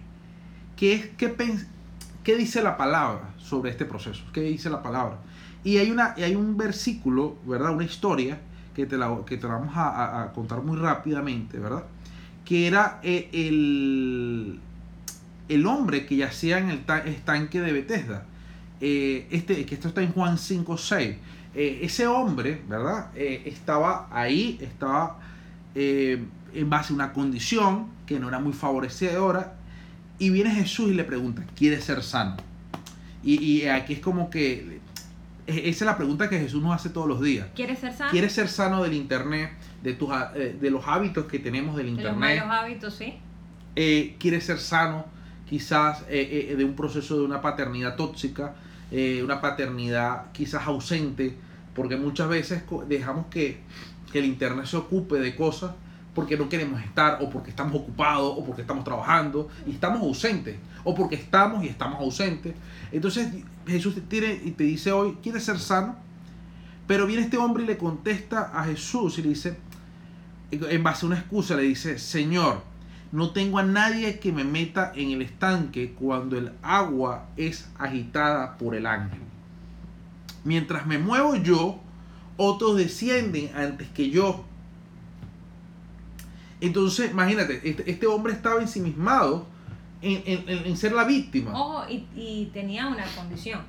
es, 0.80 1.10
¿qué 2.24 2.36
dice 2.36 2.62
la 2.62 2.78
palabra 2.78 3.34
sobre 3.38 3.72
este 3.72 3.86
proceso? 3.86 4.24
¿Qué 4.34 4.42
dice 4.42 4.70
la 4.70 4.82
palabra? 4.82 5.18
Y 5.64 5.78
hay, 5.78 5.92
una, 5.92 6.14
hay 6.14 6.36
un 6.36 6.56
versículo, 6.58 7.38
¿verdad? 7.46 7.74
Una 7.74 7.84
historia 7.84 8.40
que 8.76 8.86
te 8.86 8.98
la, 8.98 9.14
que 9.26 9.38
te 9.38 9.48
vamos 9.48 9.74
a, 9.76 10.32
contar 10.34 10.62
muy 10.62 10.78
rápidamente, 10.78 11.60
¿verdad? 11.60 11.84
Que 12.46 12.68
era 12.68 13.00
eh, 13.04 13.30
el, 13.34 14.60
el 15.50 15.66
hombre 15.66 16.06
que 16.06 16.16
yacía 16.16 16.60
en 16.60 16.70
el 16.70 16.84
estanque 17.06 17.62
de 17.62 17.72
Bethesda. 17.74 18.26
Eh, 18.82 19.28
este, 19.32 19.66
que 19.66 19.76
esto 19.76 19.88
está 19.88 20.02
en 20.02 20.12
Juan 20.12 20.38
5, 20.38 20.78
6. 20.78 21.16
Eh, 21.56 21.80
ese 21.84 22.08
hombre, 22.08 22.62
¿verdad? 22.68 23.16
estaba 23.16 24.08
ahí, 24.12 24.58
estaba 24.62 25.20
en 25.74 26.70
base 26.70 26.94
a 26.94 26.96
una 26.96 27.14
condición 27.14 27.88
que 28.06 28.20
no 28.20 28.28
era 28.28 28.40
muy 28.40 28.54
favorecedora. 28.54 29.56
Y 30.18 30.30
viene 30.30 30.52
Jesús 30.52 30.92
y 30.92 30.94
le 30.94 31.04
pregunta, 31.04 31.44
¿quiere 31.56 31.82
ser 31.82 32.02
sano? 32.02 32.38
Y, 33.24 33.44
y 33.44 33.68
aquí 33.68 33.94
es 33.94 34.00
como 34.00 34.30
que 34.30 34.80
esa 35.48 35.68
es 35.68 35.82
la 35.82 35.96
pregunta 35.96 36.28
que 36.28 36.40
Jesús 36.40 36.62
nos 36.62 36.74
hace 36.74 36.90
todos 36.90 37.08
los 37.08 37.22
días. 37.22 37.48
¿Quieres 37.56 37.80
ser 37.80 37.94
sano? 37.94 38.12
¿Quieres 38.12 38.34
ser 38.34 38.48
sano 38.48 38.84
del 38.84 38.94
internet, 38.94 39.52
de, 39.84 39.94
tus, 39.94 40.10
eh, 40.36 40.58
de 40.60 40.72
los 40.72 40.88
hábitos 40.88 41.26
que 41.26 41.40
tenemos 41.40 41.76
del 41.76 41.90
internet? 41.90 42.30
De 42.30 42.38
los 42.38 42.48
malos 42.48 42.64
hábitos, 42.64 42.96
sí. 42.96 43.20
Eh, 43.76 44.16
¿Quieres 44.20 44.46
ser 44.46 44.58
sano 44.58 45.06
quizás 45.48 46.04
eh, 46.10 46.56
de 46.58 46.66
un 46.66 46.76
proceso 46.76 47.18
de 47.20 47.26
una 47.26 47.42
paternidad 47.42 47.96
tóxica, 47.96 48.56
una 49.24 49.42
paternidad 49.42 50.32
quizás 50.32 50.66
ausente? 50.66 51.36
Porque 51.76 51.98
muchas 51.98 52.30
veces 52.30 52.64
dejamos 52.88 53.28
que, 53.28 53.60
que 54.12 54.20
el 54.20 54.26
internet 54.26 54.66
se 54.66 54.78
ocupe 54.78 55.20
de 55.20 55.36
cosas 55.36 55.72
porque 56.16 56.38
no 56.38 56.48
queremos 56.48 56.82
estar, 56.82 57.22
o 57.22 57.30
porque 57.30 57.50
estamos 57.50 57.76
ocupados, 57.76 58.34
o 58.38 58.44
porque 58.44 58.62
estamos 58.62 58.86
trabajando 58.86 59.50
y 59.68 59.72
estamos 59.72 60.02
ausentes, 60.02 60.56
o 60.86 60.96
porque 60.96 61.16
estamos 61.16 61.64
y 61.64 61.68
estamos 61.68 62.00
ausentes. 62.00 62.56
Entonces 62.92 63.28
Jesús 63.68 63.94
te 63.94 64.02
tiene 64.02 64.42
y 64.44 64.52
te 64.52 64.64
dice 64.64 64.94
hoy, 64.94 65.18
¿quieres 65.22 65.44
ser 65.44 65.60
sano? 65.60 65.98
Pero 66.88 67.06
viene 67.06 67.24
este 67.24 67.38
hombre 67.38 67.64
y 67.64 67.68
le 67.68 67.78
contesta 67.78 68.52
a 68.54 68.64
Jesús 68.64 69.20
y 69.20 69.24
dice, 69.24 69.58
en 70.52 70.84
base 70.84 71.06
a 71.06 71.08
una 71.08 71.18
excusa, 71.18 71.56
le 71.56 71.64
dice, 71.64 72.00
Señor, 72.00 72.62
no 73.12 73.32
tengo 73.32 73.60
a 73.60 73.64
nadie 73.64 74.20
que 74.20 74.32
me 74.32 74.44
meta 74.44 74.94
en 74.96 75.12
el 75.12 75.22
estanque 75.22 75.94
cuando 75.94 76.38
el 76.38 76.52
agua 76.62 77.28
es 77.36 77.68
agitada 77.78 78.58
por 78.58 78.76
el 78.76 78.86
ángel. 78.86 79.20
Mientras 80.46 80.88
me 80.88 80.98
muevo 80.98 81.36
yo, 81.36 81.82
otros 82.38 82.78
descienden 82.78 83.52
antes 83.56 83.90
que 83.90 84.10
yo. 84.10 84.46
Entonces, 86.62 87.12
imagínate, 87.12 87.62
este, 87.68 87.90
este 87.90 88.08
hombre 88.08 88.32
estaba 88.32 88.62
ensimismado 88.62 89.48
en, 90.02 90.78
ser 90.78 90.94
la 90.94 91.04
víctima. 91.04 91.52
Ojo, 91.54 91.86
y, 91.90 92.50
tenía 92.54 92.88
una 92.88 93.04
condición. 93.16 93.62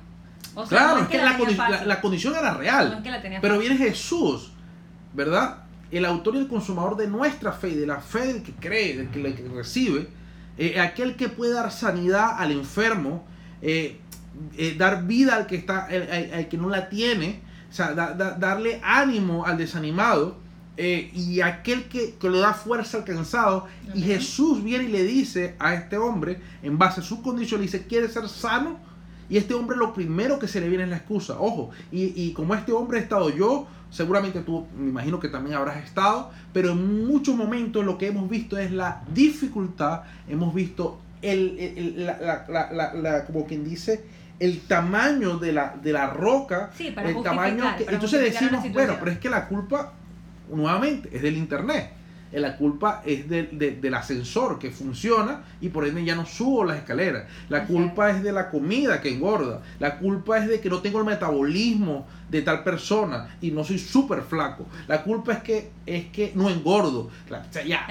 claro, 0.69 1.01
es 1.01 1.07
que, 1.07 1.17
la, 1.17 2.01
condición 2.01 2.35
era 2.35 2.53
real. 2.53 3.03
pero 3.41 3.59
viene 3.59 3.75
Jesús, 3.77 4.51
¿verdad? 5.13 5.63
El 5.89 6.05
autor 6.05 6.35
y 6.35 6.39
el 6.39 6.47
consumador 6.47 6.97
de 6.97 7.07
nuestra 7.07 7.51
fe, 7.51 7.75
de 7.75 7.87
la 7.87 7.99
fe 7.99 8.33
del 8.33 8.43
que 8.43 8.51
cree, 8.53 8.97
del 8.97 9.09
que, 9.09 9.49
recibe, 9.49 10.09
eh, 10.57 10.79
aquel 10.79 11.15
que 11.15 11.29
puede 11.29 11.53
dar 11.53 11.71
sanidad 11.71 12.39
al 12.39 12.51
enfermo, 12.51 13.25
eh, 13.61 13.99
eh, 14.57 14.75
dar 14.77 15.05
vida 15.05 15.35
al 15.35 15.47
que, 15.47 15.55
está, 15.55 15.85
al, 15.85 16.47
que 16.47 16.57
no 16.57 16.69
la 16.69 16.89
tiene, 16.89 17.41
o 17.69 17.73
sea, 17.73 17.93
darle 17.93 18.79
ánimo 18.83 19.45
al 19.45 19.57
desanimado 19.57 20.37
eh, 20.77 21.09
y 21.13 21.41
aquel 21.41 21.85
que, 21.85 22.15
le 22.21 22.37
da 22.39 22.53
fuerza 22.53 22.99
al 22.99 23.03
cansado. 23.03 23.67
Y 23.93 24.01
Jesús 24.01 24.63
viene 24.63 24.85
y 24.85 24.89
le 24.89 25.03
dice 25.03 25.55
a 25.59 25.73
este 25.73 25.97
hombre, 25.97 26.39
en 26.61 26.77
base 26.77 27.01
a 27.01 27.03
su 27.03 27.21
condición, 27.21 27.59
le 27.59 27.65
dice, 27.65 27.87
¿quiere 27.87 28.07
ser 28.07 28.29
sano? 28.29 28.79
Y 29.29 29.37
este 29.37 29.53
hombre 29.55 29.75
lo 29.75 29.93
primero 29.93 30.39
que 30.39 30.47
se 30.47 30.61
le 30.61 30.69
viene 30.69 30.83
es 30.83 30.89
la 30.89 30.97
excusa. 30.97 31.39
Ojo, 31.39 31.71
y, 31.91 32.31
como 32.33 32.53
este 32.55 32.71
hombre 32.71 32.99
he 32.99 33.01
estado 33.01 33.29
yo, 33.29 33.67
seguramente 33.89 34.41
tú, 34.41 34.67
me 34.77 34.89
imagino 34.89 35.19
que 35.19 35.27
también 35.27 35.57
habrás 35.57 35.83
estado, 35.83 36.31
pero 36.53 36.71
en 36.71 37.05
muchos 37.07 37.35
momentos 37.35 37.83
lo 37.83 37.97
que 37.97 38.07
hemos 38.07 38.29
visto 38.29 38.57
es 38.57 38.71
la 38.71 39.03
dificultad, 39.13 40.03
hemos 40.29 40.53
visto 40.53 40.99
el, 41.21 42.05
la, 42.05 43.25
como 43.25 43.45
quien 43.45 43.65
dice, 43.65 44.05
el 44.39 44.61
tamaño 44.61 45.37
de 45.37 45.51
la, 45.51 45.75
de 45.81 45.93
la 45.93 46.07
roca, 46.07 46.71
el 46.77 47.23
tamaño 47.23 47.63
entonces 47.87 48.21
decimos, 48.21 48.63
bueno, 48.71 48.97
pero 48.99 49.11
es 49.11 49.19
que 49.19 49.29
la 49.29 49.47
culpa 49.47 49.93
nuevamente, 50.51 51.09
es 51.11 51.21
del 51.21 51.37
Internet. 51.37 51.91
Eh, 52.31 52.39
la 52.39 52.57
culpa 52.57 53.01
es 53.05 53.29
del 53.29 53.93
ascensor 53.93 54.59
que 54.59 54.69
funciona 54.69 55.43
y 55.61 55.69
por 55.69 55.87
ende 55.87 56.03
ya 56.03 56.15
no 56.15 56.25
subo 56.25 56.65
las 56.65 56.77
escaleras. 56.77 57.23
La 57.49 57.65
culpa 57.65 58.09
es 58.09 58.21
de 58.21 58.31
la 58.31 58.49
comida 58.49 59.01
que 59.01 59.13
engorda. 59.13 59.61
La 59.79 59.97
culpa 59.97 60.37
es 60.37 60.47
de 60.47 60.59
que 60.59 60.69
no 60.69 60.81
tengo 60.81 60.99
el 60.99 61.05
metabolismo 61.05 62.05
de 62.29 62.41
tal 62.41 62.63
persona 62.63 63.37
y 63.41 63.51
no 63.51 63.63
soy 63.63 63.79
súper 63.79 64.21
flaco. 64.21 64.65
La 64.87 65.03
culpa 65.03 65.33
es 65.33 65.39
que 65.39 65.71
es 65.85 66.07
que 66.07 66.33
no 66.35 66.49
engordo. 66.49 67.09
La, 67.29 67.43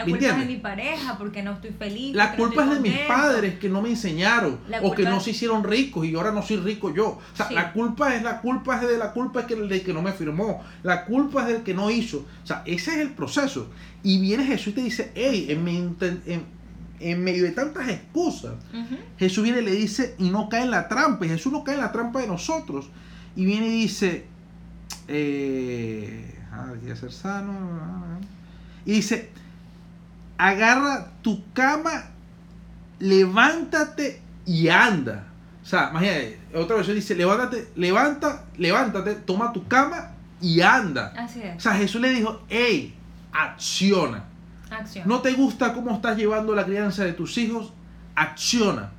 culpa 0.05 0.27
es 0.27 0.38
de 0.38 0.44
mi 0.44 0.57
pareja 0.57 1.16
porque 1.16 1.42
no 1.42 1.53
estoy 1.53 1.70
feliz. 1.70 2.14
La 2.14 2.37
culpa 2.37 2.64
es 2.64 2.70
de 2.70 2.81
mis 2.81 2.99
padres 3.01 3.59
que 3.59 3.68
no 3.68 3.81
me 3.81 3.90
enseñaron 3.90 4.59
o 4.83 4.92
que 4.92 5.05
no 5.05 5.20
se 5.20 5.31
hicieron 5.31 5.64
ricos 5.64 6.07
y 6.07 6.14
ahora 6.14 6.33
no 6.33 6.42
soy 6.42 6.59
rico 6.59 6.94
yo. 6.94 7.18
O 7.33 7.37
sea, 7.37 7.51
la 7.51 7.72
culpa 7.72 8.14
es 8.14 8.22
la 8.22 8.40
culpa 8.40 8.77
es 8.77 8.88
de 8.88 8.99
la 8.99 9.12
culpa 9.12 9.40
es 9.40 9.46
que 9.46 9.55
el 9.55 9.83
que 9.83 9.92
no 9.92 10.03
me 10.03 10.12
firmó. 10.12 10.62
La 10.83 11.05
culpa 11.07 11.42
es 11.42 11.49
del 11.49 11.62
que 11.62 11.75
no 11.75 11.90
hizo. 11.90 12.18
O 12.42 12.46
sea, 12.46 12.62
ese 12.66 12.92
es 12.92 12.99
el 12.99 13.11
proceso. 13.11 13.70
Y 14.03 14.20
viene 14.20 14.44
Jesús 14.44 14.68
y 14.68 14.72
te 14.72 14.83
dice, 14.83 15.12
hey, 15.14 15.46
en 15.49 15.64
mi, 15.64 15.96
en 17.01 17.25
medio 17.25 17.44
de 17.44 17.53
tantas 17.53 17.88
excusas. 17.88 18.55
Jesús 19.18 19.42
viene 19.42 19.61
y 19.61 19.64
le 19.64 19.72
dice, 19.72 20.14
y 20.18 20.31
no 20.31 20.49
cae 20.49 20.62
en 20.62 20.70
la 20.70 20.88
trampa, 20.88 21.27
y 21.27 21.29
Jesús 21.29 21.53
no 21.53 21.64
cae 21.64 21.75
en 21.75 21.81
la 21.81 21.92
trampa 21.92 22.20
de 22.20 22.27
nosotros. 22.27 22.88
Y 23.37 23.44
viene 23.44 23.66
y 23.68 23.83
dice, 23.83 24.27
eh, 25.09 26.38
ah, 26.53 26.72
ser 26.99 27.12
sano. 27.12 27.53
ah, 27.81 28.18
Y 28.85 28.92
dice, 28.92 29.31
agarra 30.38 31.11
tu 31.22 31.42
cama, 31.53 32.07
levántate 32.99 34.20
y 34.46 34.68
anda. 34.68 35.25
O 35.62 35.66
sea, 35.68 35.90
imagínate, 35.90 36.38
otra 36.55 36.77
versión 36.77 36.96
dice, 36.96 37.14
levántate, 37.14 37.68
levanta, 37.77 38.44
levántate, 38.57 39.14
toma 39.16 39.53
tu 39.53 39.66
cama 39.66 40.12
y 40.40 40.61
anda. 40.61 41.12
Así 41.16 41.40
O 41.40 41.44
es. 41.44 41.62
sea, 41.62 41.75
Jesús 41.75 42.01
le 42.01 42.11
dijo, 42.11 42.42
hey, 42.49 42.94
acciona. 43.33 44.25
Acción. 44.70 45.07
¿No 45.09 45.20
te 45.20 45.33
gusta 45.33 45.72
cómo 45.72 45.92
estás 45.94 46.16
llevando 46.16 46.55
la 46.55 46.64
crianza 46.64 47.05
de 47.05 47.12
tus 47.12 47.37
hijos? 47.38 47.72
Acciona. 48.14 48.92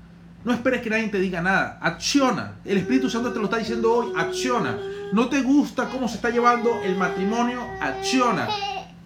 No 0.48 0.54
esperes 0.54 0.82
que 0.82 0.90
nadie 0.90 1.10
te 1.10 1.20
diga 1.20 1.42
nada. 1.42 1.78
Acciona. 1.82 2.54
El 2.64 2.78
Espíritu 2.78 3.10
Santo 3.10 3.34
te 3.34 3.40
lo 3.40 3.46
está 3.46 3.58
diciendo 3.58 3.94
hoy. 3.94 4.14
Acciona. 4.16 4.78
¿No 5.12 5.28
te 5.28 5.42
gusta 5.42 5.90
cómo 5.90 6.08
se 6.08 6.16
está 6.16 6.30
llevando 6.30 6.74
el 6.86 6.96
matrimonio? 6.96 7.62
Acciona. 7.82 8.48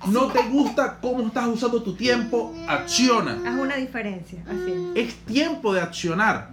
¿No 0.06 0.28
te 0.28 0.44
gusta 0.50 1.00
cómo 1.02 1.26
estás 1.26 1.48
usando 1.48 1.82
tu 1.82 1.96
tiempo? 1.96 2.54
Acciona. 2.68 3.40
Haz 3.44 3.60
una 3.60 3.76
diferencia. 3.78 4.44
Así 4.48 4.72
es. 4.96 5.08
Es 5.08 5.16
tiempo 5.26 5.74
de 5.74 5.82
accionar. 5.82 6.52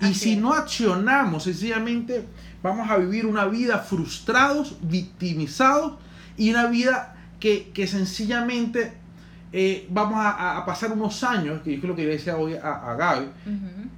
Y 0.00 0.06
Así 0.06 0.14
si 0.14 0.32
es. 0.32 0.38
no 0.38 0.54
accionamos, 0.54 1.42
sencillamente 1.42 2.24
vamos 2.62 2.90
a 2.90 2.96
vivir 2.96 3.26
una 3.26 3.44
vida 3.44 3.78
frustrados, 3.80 4.78
victimizados 4.80 5.98
y 6.38 6.48
una 6.48 6.64
vida 6.68 7.14
que, 7.40 7.72
que 7.74 7.86
sencillamente 7.86 9.03
eh, 9.56 9.86
vamos 9.88 10.18
a- 10.18 10.64
pasar 10.66 10.90
unos 10.92 11.22
años, 11.22 11.62
que 11.62 11.74
es 11.76 11.82
lo 11.84 11.94
que 11.94 12.04
decía 12.04 12.36
hoy 12.36 12.54
a, 12.54 12.90
a 12.90 12.96
Gaby, 12.96 13.26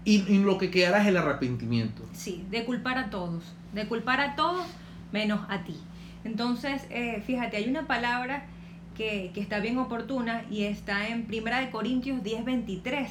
y, 0.05 0.23
y 0.33 0.39
lo 0.45 0.59
que 0.59 0.71
quedará 0.71 1.01
es 1.01 1.07
el 1.09 1.17
arrepentimiento. 1.17 2.03
Sí, 2.13 2.45
de 2.51 2.65
culpar 2.67 2.99
a 2.99 3.09
todos. 3.09 3.43
De 3.73 3.87
culpar 3.89 4.21
a 4.21 4.37
todos 4.37 4.67
menos 5.13 5.41
a 5.49 5.65
ti. 5.65 5.77
Entonces, 6.25 6.83
eh, 6.91 7.23
fíjate, 7.27 7.57
hay 7.57 7.69
una 7.71 7.87
palabra 7.87 8.45
que, 8.97 9.31
que 9.33 9.41
está 9.41 9.61
bien 9.61 9.79
oportuna 9.79 10.43
y 10.51 10.65
está 10.65 11.09
en 11.09 11.27
1 11.29 11.61
de 11.61 11.71
Corintios 11.71 12.23
10:23. 12.23 13.09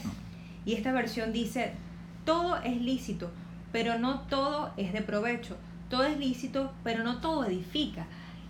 Y 0.65 0.73
esta 0.73 0.91
versión 0.91 1.31
dice, 1.33 1.73
todo 2.25 2.57
es 2.57 2.79
lícito, 2.81 3.31
pero 3.71 3.97
no 3.97 4.19
todo 4.21 4.71
es 4.77 4.93
de 4.93 5.01
provecho. 5.01 5.57
Todo 5.89 6.03
es 6.03 6.17
lícito, 6.19 6.71
pero 6.83 7.03
no 7.03 7.17
todo 7.21 7.45
edifica. 7.45 8.05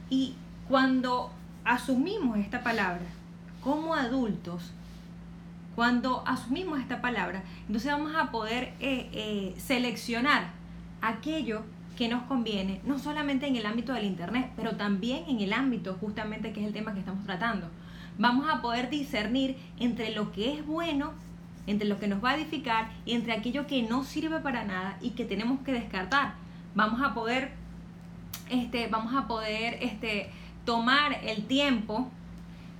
Y 0.09 0.35
cuando 0.67 1.31
asumimos 1.65 2.37
esta 2.37 2.61
palabra 2.63 3.05
como 3.65 3.95
adultos, 3.95 4.71
cuando 5.75 6.21
asumimos 6.27 6.79
esta 6.79 7.01
palabra, 7.01 7.41
entonces 7.65 7.91
vamos 7.91 8.15
a 8.15 8.29
poder 8.29 8.73
eh, 8.79 9.09
eh, 9.11 9.55
seleccionar 9.57 10.51
aquello 11.01 11.63
que 11.97 12.07
nos 12.07 12.21
conviene, 12.23 12.79
no 12.85 12.99
solamente 12.99 13.47
en 13.47 13.55
el 13.55 13.65
ámbito 13.65 13.91
del 13.93 14.05
Internet, 14.05 14.51
pero 14.55 14.75
también 14.75 15.23
en 15.27 15.39
el 15.39 15.51
ámbito 15.51 15.97
justamente 15.99 16.53
que 16.53 16.61
es 16.61 16.67
el 16.67 16.73
tema 16.73 16.93
que 16.93 16.99
estamos 16.99 17.25
tratando. 17.25 17.67
Vamos 18.19 18.47
a 18.47 18.61
poder 18.61 18.91
discernir 18.91 19.57
entre 19.79 20.13
lo 20.13 20.31
que 20.31 20.53
es 20.53 20.65
bueno, 20.67 21.13
entre 21.65 21.87
lo 21.87 21.97
que 21.97 22.07
nos 22.07 22.23
va 22.23 22.31
a 22.31 22.35
edificar 22.35 22.91
y 23.03 23.13
entre 23.13 23.33
aquello 23.33 23.65
que 23.65 23.81
no 23.81 24.03
sirve 24.03 24.41
para 24.41 24.63
nada 24.63 24.99
y 25.01 25.11
que 25.11 25.25
tenemos 25.25 25.61
que 25.61 25.73
descartar. 25.73 26.35
Vamos 26.75 27.01
a 27.01 27.15
poder, 27.15 27.53
este, 28.47 28.85
vamos 28.89 29.15
a 29.15 29.27
poder 29.27 29.79
este, 29.81 30.29
tomar 30.65 31.17
el 31.23 31.47
tiempo 31.47 32.11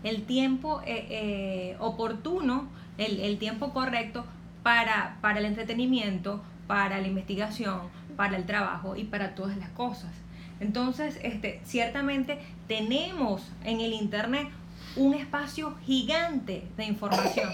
el 0.05 0.23
tiempo 0.23 0.81
eh, 0.85 1.07
eh, 1.09 1.77
oportuno, 1.79 2.69
el, 2.97 3.19
el 3.19 3.37
tiempo 3.37 3.73
correcto 3.73 4.23
para, 4.63 5.17
para 5.19 5.39
el 5.39 5.45
entretenimiento, 5.45 6.41
para 6.67 7.01
la 7.01 7.07
investigación, 7.07 7.81
para 8.15 8.37
el 8.37 8.45
trabajo 8.45 8.95
y 8.95 9.03
para 9.03 9.35
todas 9.35 9.57
las 9.57 9.69
cosas. 9.69 10.11
Entonces, 10.59 11.19
este, 11.23 11.59
ciertamente 11.65 12.39
tenemos 12.67 13.51
en 13.63 13.81
el 13.81 13.93
Internet 13.93 14.47
un 14.95 15.15
espacio 15.15 15.75
gigante 15.85 16.67
de 16.77 16.85
información. 16.85 17.49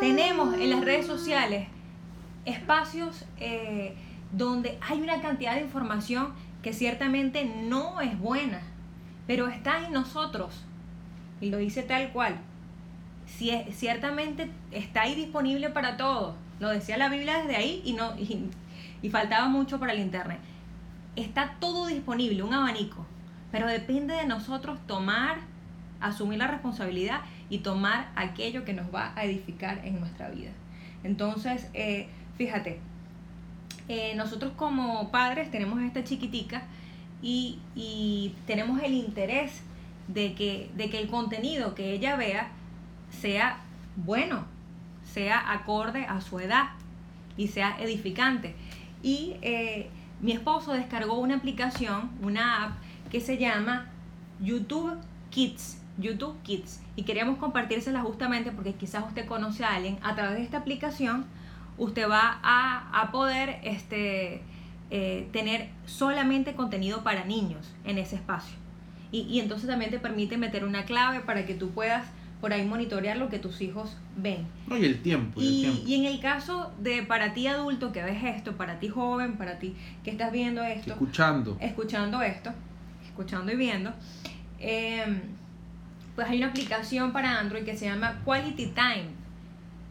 Tenemos 0.00 0.54
en 0.54 0.70
las 0.70 0.84
redes 0.84 1.06
sociales 1.06 1.68
espacios 2.46 3.26
eh, 3.38 3.94
donde 4.32 4.78
hay 4.80 5.00
una 5.00 5.20
cantidad 5.20 5.54
de 5.54 5.60
información 5.60 6.32
que 6.62 6.72
ciertamente 6.72 7.44
no 7.44 8.00
es 8.00 8.18
buena, 8.18 8.62
pero 9.26 9.48
está 9.48 9.84
en 9.84 9.92
nosotros 9.92 10.64
y 11.40 11.50
lo 11.50 11.58
dice 11.58 11.82
tal 11.82 12.10
cual. 12.12 12.36
Si 13.26 13.50
es- 13.50 13.76
ciertamente 13.76 14.50
está 14.72 15.02
ahí 15.02 15.14
disponible 15.14 15.70
para 15.70 15.96
todos. 15.96 16.34
Lo 16.58 16.68
decía 16.68 16.96
la 16.98 17.08
Biblia 17.08 17.38
desde 17.38 17.56
ahí 17.56 17.80
y 17.84 17.92
no 17.94 18.16
y, 18.18 18.50
y 19.02 19.10
faltaba 19.10 19.48
mucho 19.48 19.78
para 19.78 19.92
el 19.92 20.00
internet. 20.00 20.38
Está 21.16 21.56
todo 21.60 21.86
disponible, 21.86 22.42
un 22.42 22.54
abanico, 22.54 23.06
pero 23.50 23.66
depende 23.66 24.14
de 24.14 24.26
nosotros 24.26 24.78
tomar, 24.86 25.38
asumir 26.00 26.38
la 26.38 26.46
responsabilidad 26.46 27.22
y 27.48 27.58
tomar 27.58 28.10
aquello 28.14 28.64
que 28.64 28.72
nos 28.74 28.94
va 28.94 29.12
a 29.16 29.24
edificar 29.24 29.84
en 29.84 29.98
nuestra 30.00 30.28
vida. 30.30 30.50
Entonces, 31.02 31.68
eh, 31.74 32.08
fíjate, 32.36 32.78
eh, 33.88 34.14
nosotros 34.14 34.52
como 34.56 35.10
padres 35.10 35.50
tenemos 35.50 35.80
esta 35.82 36.04
chiquitica 36.04 36.62
y, 37.22 37.58
y 37.74 38.34
tenemos 38.46 38.80
el 38.82 38.94
interés 38.94 39.62
de 40.12 40.34
que, 40.34 40.70
de 40.76 40.90
que 40.90 40.98
el 40.98 41.08
contenido 41.08 41.74
que 41.74 41.92
ella 41.92 42.16
vea 42.16 42.50
sea 43.10 43.60
bueno, 43.96 44.44
sea 45.04 45.52
acorde 45.52 46.06
a 46.06 46.20
su 46.20 46.40
edad 46.40 46.70
y 47.36 47.48
sea 47.48 47.76
edificante. 47.80 48.54
Y 49.02 49.36
eh, 49.42 49.90
mi 50.20 50.32
esposo 50.32 50.72
descargó 50.72 51.18
una 51.18 51.36
aplicación, 51.36 52.10
una 52.22 52.64
app 52.64 52.72
que 53.10 53.20
se 53.20 53.38
llama 53.38 53.88
YouTube 54.40 54.96
Kids. 55.30 55.78
YouTube 55.98 56.40
Kids. 56.42 56.80
Y 56.96 57.02
queríamos 57.02 57.38
compartírsela 57.38 58.00
justamente 58.00 58.52
porque 58.52 58.74
quizás 58.74 59.04
usted 59.06 59.26
conoce 59.26 59.64
a 59.64 59.74
alguien. 59.74 59.98
A 60.02 60.14
través 60.14 60.36
de 60.36 60.44
esta 60.44 60.58
aplicación, 60.58 61.26
usted 61.78 62.08
va 62.08 62.38
a, 62.42 63.00
a 63.00 63.10
poder 63.10 63.60
este, 63.64 64.42
eh, 64.90 65.28
tener 65.32 65.68
solamente 65.86 66.54
contenido 66.54 67.02
para 67.02 67.24
niños 67.24 67.72
en 67.84 67.98
ese 67.98 68.16
espacio. 68.16 68.59
Y, 69.12 69.22
y 69.22 69.40
entonces 69.40 69.68
también 69.68 69.90
te 69.90 69.98
permite 69.98 70.36
meter 70.36 70.64
una 70.64 70.84
clave 70.84 71.20
para 71.20 71.44
que 71.46 71.54
tú 71.54 71.70
puedas 71.70 72.06
por 72.40 72.52
ahí 72.52 72.64
monitorear 72.64 73.16
lo 73.18 73.28
que 73.28 73.38
tus 73.38 73.60
hijos 73.60 73.96
ven. 74.16 74.46
No, 74.66 74.76
y 74.78 74.84
el 74.84 75.02
tiempo. 75.02 75.40
y 75.40 75.46
el 75.46 75.52
Y, 75.52 75.60
tiempo. 75.62 75.82
y 75.88 75.94
en 75.96 76.04
el 76.06 76.20
caso 76.20 76.72
de 76.80 77.02
para 77.02 77.34
ti 77.34 77.46
adulto 77.46 77.92
que 77.92 78.02
ves 78.02 78.22
esto, 78.24 78.56
para 78.56 78.78
ti 78.78 78.88
joven, 78.88 79.36
para 79.36 79.58
ti 79.58 79.74
que 80.04 80.10
estás 80.10 80.32
viendo 80.32 80.62
esto, 80.62 80.92
Escuchando. 80.92 81.56
escuchando 81.60 82.22
esto, 82.22 82.50
escuchando 83.04 83.52
y 83.52 83.56
viendo, 83.56 83.92
eh, 84.58 85.20
pues 86.14 86.28
hay 86.28 86.38
una 86.38 86.48
aplicación 86.48 87.12
para 87.12 87.38
Android 87.38 87.64
que 87.64 87.76
se 87.76 87.86
llama 87.86 88.20
Quality 88.24 88.66
Time. 88.68 89.10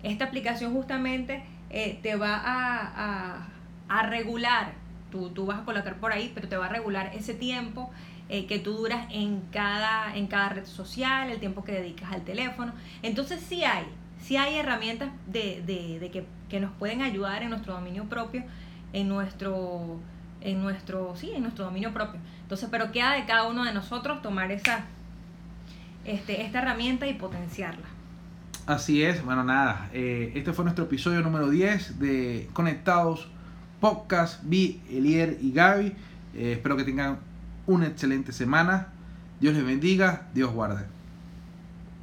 Esta 0.03 0.25
aplicación 0.25 0.73
justamente 0.73 1.43
eh, 1.69 1.99
te 2.01 2.15
va 2.15 2.35
a, 2.35 3.37
a- 3.37 3.47
a 3.89 4.03
regular, 4.07 4.73
tú, 5.11 5.29
tú 5.31 5.45
vas 5.45 5.59
a 5.59 5.65
colocar 5.65 5.95
por 5.99 6.11
ahí, 6.13 6.31
pero 6.33 6.47
te 6.47 6.57
va 6.57 6.67
a 6.67 6.69
regular 6.69 7.11
ese 7.15 7.33
tiempo 7.33 7.91
eh, 8.29 8.45
que 8.45 8.59
tú 8.59 8.73
duras 8.73 9.07
en 9.11 9.41
cada, 9.51 10.15
en 10.15 10.27
cada 10.27 10.49
red 10.49 10.65
social, 10.65 11.29
el 11.31 11.39
tiempo 11.39 11.63
que 11.63 11.71
dedicas 11.73 12.11
al 12.11 12.21
teléfono. 12.23 12.71
Entonces 13.01 13.41
sí 13.41 13.63
hay, 13.63 13.85
sí 14.21 14.37
hay 14.37 14.55
herramientas 14.55 15.09
de, 15.27 15.61
de- 15.65 15.99
de 15.99 16.11
que, 16.11 16.25
que 16.49 16.59
nos 16.59 16.71
pueden 16.73 17.01
ayudar 17.01 17.41
en 17.43 17.49
nuestro 17.49 17.73
dominio 17.73 18.05
propio, 18.05 18.43
en 18.93 19.07
nuestro, 19.07 19.99
en 20.41 20.61
nuestro, 20.61 21.15
sí, 21.15 21.31
en 21.35 21.41
nuestro 21.43 21.65
dominio 21.65 21.93
propio. 21.93 22.19
Entonces, 22.43 22.69
pero 22.71 22.91
queda 22.91 23.13
de 23.13 23.25
cada 23.25 23.47
uno 23.47 23.63
de 23.63 23.73
nosotros 23.73 24.21
tomar 24.21 24.51
esa, 24.51 24.85
este, 26.05 26.41
esta 26.43 26.59
herramienta 26.59 27.07
y 27.07 27.13
potenciarla. 27.13 27.85
Así 28.65 29.03
es, 29.03 29.23
bueno, 29.25 29.43
nada. 29.43 29.89
eh, 29.93 30.31
este 30.35 30.53
fue 30.53 30.63
nuestro 30.63 30.85
episodio 30.85 31.21
número 31.21 31.49
10 31.49 31.99
de 31.99 32.47
Conectados 32.53 33.27
Podcast. 33.79 34.41
Vi, 34.43 34.81
Elier 34.91 35.37
y 35.41 35.51
Gaby. 35.51 35.87
Eh, 36.35 36.51
espero 36.53 36.77
que 36.77 36.83
tengan 36.83 37.17
una 37.69 37.85
excelente 37.87 38.31
semana. 38.31 38.87
Dios 39.39 39.53
les 39.53 39.63
bendiga, 39.63 40.27
Dios 40.33 40.51
guarde. 40.51 40.85